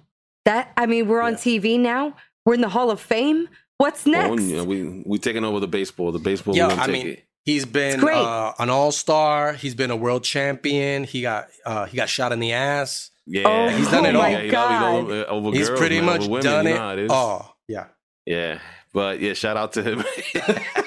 [0.45, 1.37] that I mean, we're on Yeah.
[1.39, 2.15] TV now.
[2.45, 3.49] We're in the Hall of Fame.
[3.77, 4.29] What's next?
[4.29, 6.11] Oh, yeah, we we taking over the baseball.
[6.11, 6.55] The baseball.
[6.55, 7.25] Yo, I take mean, it.
[7.43, 8.15] he's been great.
[8.17, 9.53] uh, an all star.
[9.53, 11.03] He's been a world champion.
[11.03, 13.11] He got uh, he got shot in the ass.
[13.27, 14.29] Yeah, Oh He's done it yeah, all.
[14.29, 14.71] yeah, you know, God.
[14.71, 16.73] you know, uh, over He's girls, pretty man, much over women, done you it.
[16.75, 17.11] know how it is.
[17.11, 17.85] Oh, yeah.
[18.27, 18.59] Yeah,
[18.93, 20.03] but yeah, shout out to him.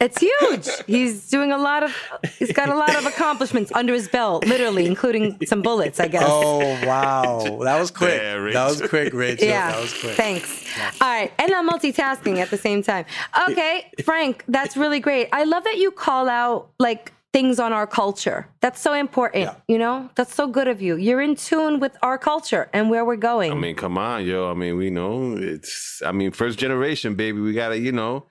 [0.00, 0.68] It's huge.
[0.86, 1.96] He's doing a lot of.
[2.38, 6.00] He's got a lot of accomplishments under his belt, literally, including some bullets.
[6.00, 6.24] I guess.
[6.26, 8.20] Oh wow, that was quick.
[8.20, 9.48] Yeah, that was quick, Rachel.
[9.48, 9.72] yeah.
[9.72, 10.16] that was quick.
[10.16, 10.66] Thanks.
[11.00, 13.04] All right, and I'm multitasking at the same time.
[13.50, 15.28] Okay, Frank, that's really great.
[15.32, 18.46] I love that you call out like things on our culture.
[18.60, 19.44] That's so important.
[19.44, 19.54] Yeah.
[19.66, 20.96] You know, that's so good of you.
[20.96, 23.50] You're in tune with our culture and where we're going.
[23.50, 24.48] I mean, come on, yo.
[24.48, 26.00] I mean, we know it's.
[26.06, 27.40] I mean, first generation, baby.
[27.40, 28.26] We gotta, you know,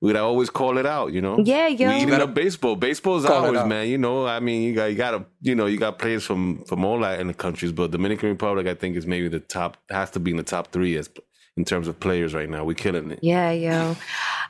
[0.00, 1.12] we gotta always call it out.
[1.12, 1.38] You know.
[1.42, 1.88] Yeah, yo.
[1.88, 2.76] We even gotta a baseball.
[2.76, 3.88] Baseball's call ours, man.
[3.88, 6.64] You know, I mean, you got, you got to, you know, you got players from
[6.64, 9.76] from all Latin countries, but Dominican Republic, I think, is maybe the top.
[9.90, 11.10] Has to be in the top three as
[11.56, 12.64] in terms of players right now.
[12.64, 13.18] We're killing it.
[13.22, 13.96] Yeah, yo.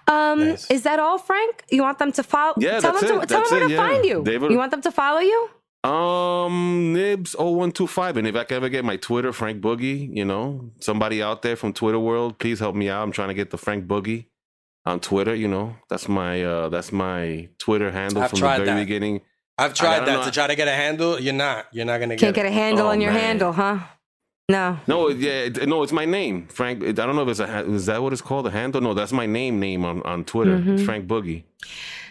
[0.09, 0.71] Um, Nice.
[0.71, 1.65] is that all, Frank?
[1.71, 2.55] You want them to follow?
[2.59, 3.29] Yeah, tell that's them to, it.
[3.29, 3.89] Tell That's them where it, to yeah.
[3.89, 4.23] find you.
[4.25, 5.49] David- You want them to follow you?
[5.85, 8.17] Um, Nibs 0125.
[8.19, 11.57] And if I can ever get my Twitter, Frank Boogie, you know, somebody out there
[11.57, 13.03] from Twitter world, please help me out.
[13.03, 14.27] I'm trying to get the Frank Boogie
[14.87, 15.35] on Twitter.
[15.35, 18.85] You know, that's my uh that's my Twitter handle I've from tried the very that.
[18.85, 19.21] beginning.
[19.61, 21.19] I've tried gotta that know- to try to get a handle.
[21.21, 21.67] You're not.
[21.73, 23.21] You're not gonna Can't get, get a handle Oh, on your man.
[23.21, 23.79] handle, huh?
[24.51, 24.79] No.
[24.87, 26.83] No, yeah, no, it's my name, Frank.
[26.83, 28.81] I don't know if it's a is that what it's called, a handle?
[28.81, 30.57] No, that's my name name on on Twitter.
[30.59, 30.85] Mm-hmm.
[30.87, 31.43] Frank Boogie.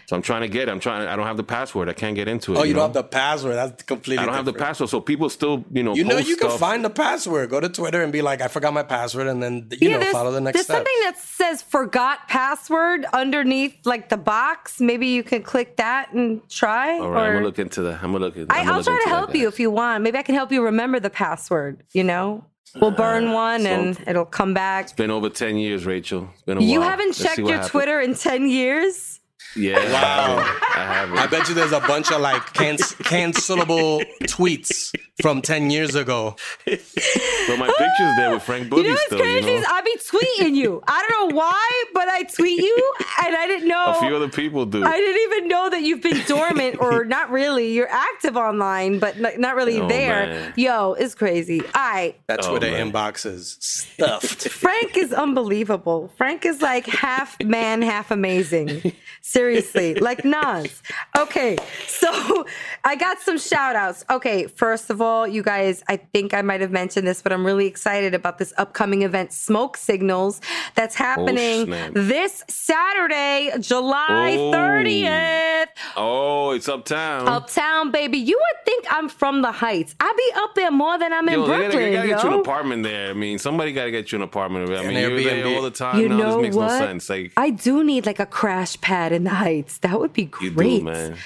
[0.08, 0.70] So I'm trying to get.
[0.70, 1.06] I'm trying.
[1.06, 1.90] I don't have the password.
[1.90, 2.58] I can't get into it.
[2.58, 2.78] Oh, you, know?
[2.80, 3.56] don't have the password.
[3.56, 4.22] That's completely.
[4.22, 6.48] I don't have the password, so people still, you know, You know, post you can
[6.48, 6.60] stuff.
[6.60, 7.50] find the password.
[7.50, 10.30] Go to Twitter and be like, "I forgot my password," and then you know, follow
[10.32, 10.76] the next there's step.
[10.78, 14.80] something that says forgot password underneath like the box.
[14.80, 16.98] Maybe you can click that and try.
[16.98, 17.96] All right, I'm gonna look into that.
[18.02, 18.36] I'm gonna look.
[18.38, 20.02] at I, I'm gonna I'll look try to into that, help you if you want.
[20.04, 21.82] Maybe I can help you remember the password.
[21.92, 22.46] You know,
[22.80, 24.84] we'll uh, burn one so- and it'll come back.
[24.84, 26.30] It's been over ten years, Rachel.
[26.32, 26.88] It's been a You while.
[26.88, 27.70] haven't Let's checked your happens.
[27.70, 29.07] Twitter in ten years.
[29.56, 30.36] Yeah, Wow.
[30.76, 31.18] I have it.
[31.18, 36.36] I bet you there's a bunch of like canc- cancelable tweets from 10 years ago.
[36.66, 39.18] But my picture's there with Frank Boogie You know what's still.
[39.18, 40.82] crazy You is know, I be tweeting you.
[40.86, 42.92] I don't know why, but I tweet you,
[43.24, 43.86] and I didn't know.
[43.96, 44.84] a few other people do.
[44.84, 47.72] I didn't even know that you've been dormant, or not really.
[47.72, 50.26] You're active online, but not, not really Oh, there.
[50.26, 50.52] man.
[50.56, 51.60] Yo, it's crazy.
[51.62, 52.20] All right.
[52.28, 52.92] That Oh, Twitter man.
[52.92, 54.48] inbox is stuffed.
[54.50, 56.12] Frank is unbelievable.
[56.16, 58.92] Frank is like half man, half amazing.
[59.38, 60.82] Seriously, like Nas.
[61.16, 61.56] Okay,
[61.86, 62.44] so
[62.84, 64.04] I got some shout outs.
[64.10, 67.46] Okay, first of all, you guys, I think I might have mentioned this, but I'm
[67.46, 70.40] really excited about this upcoming event, Smoke Signals,
[70.74, 71.92] that's oh, happening snap.
[71.94, 74.50] this Saturday, July Oh.
[74.52, 75.66] 30th.
[75.96, 77.28] oh, it's uptown.
[77.28, 78.18] Uptown, baby.
[78.18, 79.94] You would think I'm from the Heights.
[80.00, 81.70] I be up there more than I'm in Yo, they Brooklyn.
[81.70, 83.10] gotta, they gotta get you an apartment there.
[83.10, 84.68] I mean, somebody gotta get you an apartment.
[84.70, 86.00] I mean, you're there all the time.
[86.00, 86.16] You now.
[86.16, 86.68] know this makes what?
[86.68, 87.08] no sense.
[87.08, 89.78] Like I do need like a crash pad in the Heights.
[89.78, 90.78] That would be great.
[90.80, 91.16] do, man.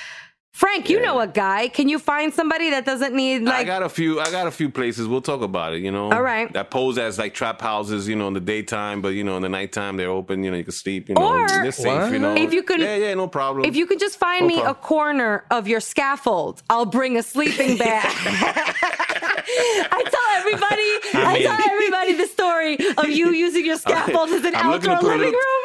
[0.52, 1.06] Frank, you Yeah.
[1.06, 1.68] know a guy.
[1.68, 4.20] Can you find somebody that doesn't need like I got a few.
[4.20, 5.08] I got a few places.
[5.08, 5.80] We'll talk about it.
[5.80, 6.12] You know.
[6.12, 6.52] All right.
[6.52, 8.06] That pose as like trap houses.
[8.06, 10.44] You know, in the daytime, but you know, in the nighttime they're open.
[10.44, 11.08] You know, you can sleep.
[11.08, 12.12] You know, Or- they're safe.
[12.12, 12.34] You know.
[12.36, 13.64] If you could Yeah, yeah, no problem.
[13.64, 17.22] if you could just find No me a corner of your scaffold, I'll bring a
[17.22, 18.04] sleeping bag.
[19.98, 20.90] I tell everybody,
[21.26, 25.00] I, mean- tell everybody the story of you using your scaffold as an I'm outdoor
[25.00, 25.64] living room.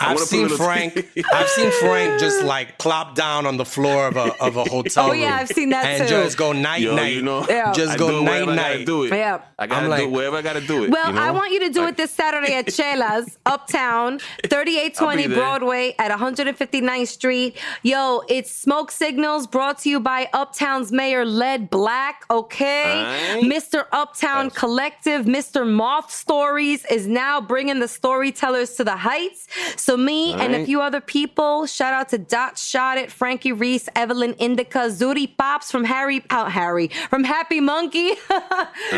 [0.00, 1.08] I've seen a little- Frank.
[1.32, 4.64] I've seen Frank just like plop down on the floor of a of a oh,
[4.64, 5.20] hotel Oh, room.
[5.20, 6.14] yeah, I've seen that and too.
[6.14, 7.14] just go night Yo, night.
[7.14, 7.72] you know, Yeah.
[7.72, 8.86] just I go do it night I gotta night.
[8.86, 9.12] do it.
[9.12, 9.40] Yeah.
[9.58, 10.90] I gotta I'm do like- it wherever I gotta do it.
[10.90, 11.22] Well, you know?
[11.22, 14.18] I want you to do it this Saturday at Chelas, Uptown,
[14.48, 15.36] 3820 I'll be there.
[15.42, 17.56] Broadway at 159th Street.
[17.82, 23.38] Yo, it's Smoke Signals brought to you by Uptown's Mayor Led Black, okay?
[23.40, 23.52] Aight.
[23.52, 23.86] Mr.
[23.92, 25.66] Uptown Collective, Mr.
[25.70, 29.46] Moth Stories is now bringing the storytellers to the heights.
[29.84, 33.86] So, me and a few other people, shout out to Dot Shot It, Frankie Reese,
[33.94, 38.14] Evelyn Indica, Zuri Pops from Harry, oh, Harry, from Happy Monkey.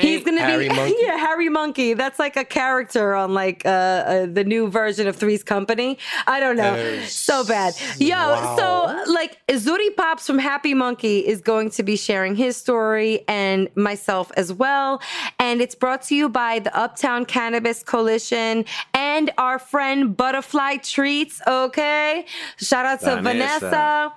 [0.00, 0.94] He's gonna Harry be Monkey?
[1.00, 1.94] yeah, Harry Monkey.
[1.94, 5.98] That's like a character on like uh, uh the new version of Three's Company.
[6.28, 6.74] I don't know.
[6.74, 7.74] Uh, so bad.
[7.98, 8.56] Yo, wow.
[8.56, 13.68] so like Zuri Pops from Happy Monkey is going to be sharing his story and
[13.74, 15.02] myself as well.
[15.40, 21.40] And it's brought to you by the Uptown Cannabis Coalition and our friend Butterfly Treats.
[21.46, 22.26] Okay.
[22.58, 23.60] Shout out to Vanessa.
[23.60, 24.12] Vanessa.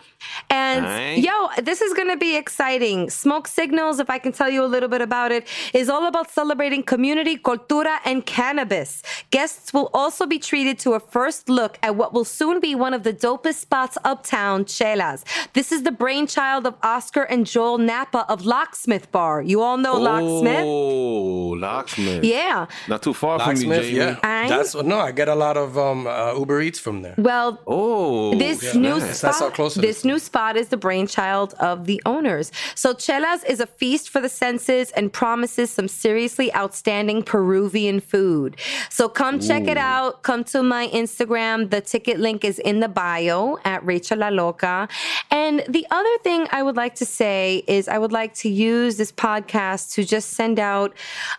[0.49, 1.23] And Aight.
[1.23, 3.09] yo, this is going to be exciting.
[3.09, 6.29] Smoke Signals, if I can tell you a little bit about it, is all about
[6.31, 9.01] celebrating community, cultura, and cannabis.
[9.31, 12.93] Guests will also be treated to a first look at what will soon be one
[12.93, 15.23] of the dopest spots uptown, Chelas.
[15.53, 19.41] This is the brainchild of Oscar and Joel Napa of Locksmith Bar.
[19.41, 20.63] You all know Locksmith?
[20.65, 22.23] Oh, locksmith.
[22.23, 22.67] Yeah.
[22.87, 24.17] Not too far from Locksmith, you, Jamie.
[24.23, 24.45] yeah.
[24.45, 24.49] Aight.
[24.49, 24.99] That's no.
[24.99, 27.15] I get a lot of um, uh, Uber Eats from there.
[27.17, 29.17] Well, Oh, this yeah, new nice.
[29.17, 30.05] spot, That's how close it this is.
[30.11, 32.51] New spot is the brainchild of the owners.
[32.75, 38.57] So Chelas is a feast for the senses and promises some seriously outstanding Peruvian food.
[38.89, 40.23] So come check it out.
[40.23, 41.69] Come to my Instagram.
[41.69, 44.89] The ticket link is in the bio at Rachel La Loca.
[45.29, 48.97] And the other thing I would like to say is I would like to use
[48.97, 50.93] this podcast to just send out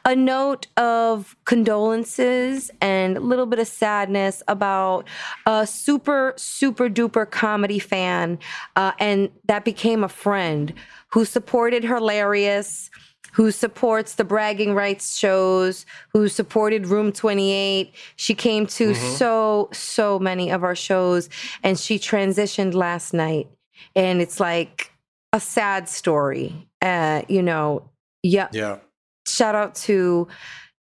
[0.06, 5.06] a note of condolences and a little bit of sadness about
[5.44, 8.38] a super, super duper comedy fan
[8.76, 10.72] uh, and that became a friend
[11.08, 12.90] who supported Hilarious,
[13.32, 17.92] who supports the bragging rights shows, who supported Room 28.
[18.16, 21.28] She came to so, so many of our shows
[21.62, 23.48] and she transitioned last night.
[23.96, 24.92] And it's like
[25.32, 26.68] a sad story.
[26.82, 27.88] Uh, you know,
[28.22, 28.78] yeah, Yeah.
[29.26, 30.28] shout out to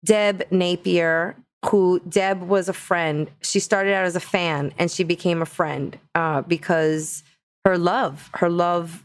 [0.03, 1.37] Deb Napier,
[1.67, 3.29] who Deb was a friend.
[3.41, 7.23] She started out as a fan and she became a friend uh, because
[7.65, 9.03] her love, her love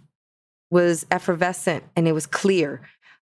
[0.71, 2.81] was effervescent and it was clear.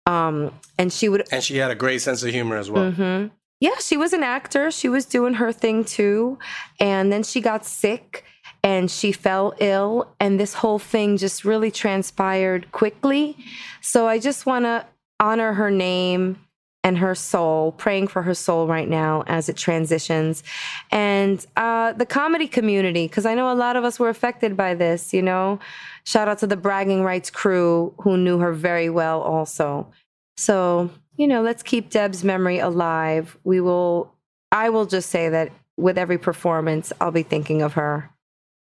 [0.06, 2.91] Um, and she would And she had a great sense of humor as well.
[2.91, 3.32] Mhm.
[3.60, 4.72] Yeah, she was an actor.
[4.72, 6.38] She was doing her thing too.
[6.80, 8.24] And then she got sick
[8.64, 10.08] and she fell ill.
[10.20, 13.36] And this whole thing just really transpired quickly.
[13.82, 14.86] So I just want to
[15.20, 16.38] honor her name
[16.84, 20.44] and her soul, praying for her soul right now as it transitions.
[20.91, 24.74] And uh, the comedy community, because I know a lot of us were affected by
[24.74, 25.60] this, you know.
[26.06, 29.91] Shout out to the Bragging Rights crew who knew her very well also.
[30.38, 33.38] So, you know, let's keep Deb's memory alive.
[33.44, 34.14] We will,
[34.52, 38.10] I will just say that with every performance, I'll be thinking of her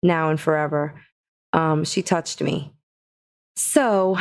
[0.04, 0.94] now and forever.
[1.54, 2.74] Um, she touched me.
[3.56, 4.18] So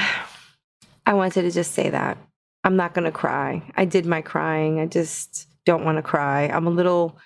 [1.06, 2.18] I wanted to just say that.
[2.64, 3.62] I'm not going to cry.
[3.76, 4.80] I did my crying.
[4.80, 6.48] I just don't want to cry.
[6.48, 7.16] I'm a little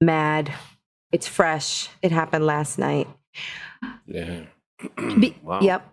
[0.00, 0.52] mad
[1.12, 1.88] It's fresh.
[2.02, 3.06] It happened last night.
[4.06, 4.40] Yeah.
[4.96, 5.60] Be- Wow.
[5.60, 5.88] Yep.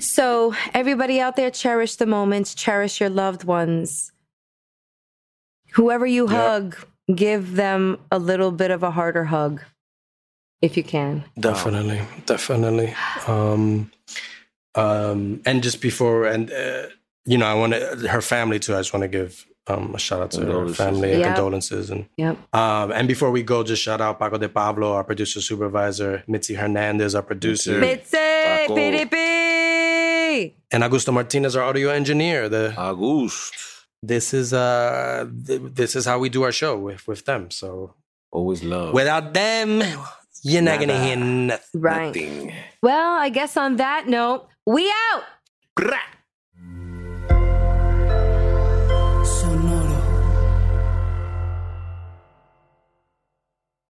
[0.00, 4.10] So, everybody out there, cherish the moments, cherish your loved ones.
[5.74, 6.36] Whoever you Yeah.
[6.36, 6.76] hug,
[7.14, 9.62] give them a little bit of a harder hug
[10.60, 11.22] if you can.
[11.38, 12.92] Definitely, definitely.
[13.28, 13.92] Um,
[14.74, 16.86] um, and just before, and uh,
[17.30, 17.80] you know, I want to
[18.14, 18.74] her family too.
[18.74, 19.30] I just want to give
[19.72, 21.28] um, a shout out to her family and Yeah.
[21.34, 21.90] condolences.
[21.92, 22.34] And Yep.
[22.54, 26.54] um, and before we go, just shout out Paco de Pablo, our producer supervisor, Mitzi
[26.54, 28.16] Hernandez, our producer, Mitzi,
[29.28, 30.54] PDP.
[30.72, 32.48] and Augusto Martinez, our audio engineer.
[32.48, 33.54] The August.
[34.02, 37.50] this is uh th- this is how we do our show with with them.
[37.50, 37.94] So
[38.30, 38.94] Always love.
[38.94, 39.82] without them,
[40.44, 41.80] you're not gonna hear nothing.
[41.80, 42.06] Right.
[42.06, 42.52] Nothing.
[42.82, 45.24] Well, I guess on that note, we out.
[45.76, 46.17] Crack.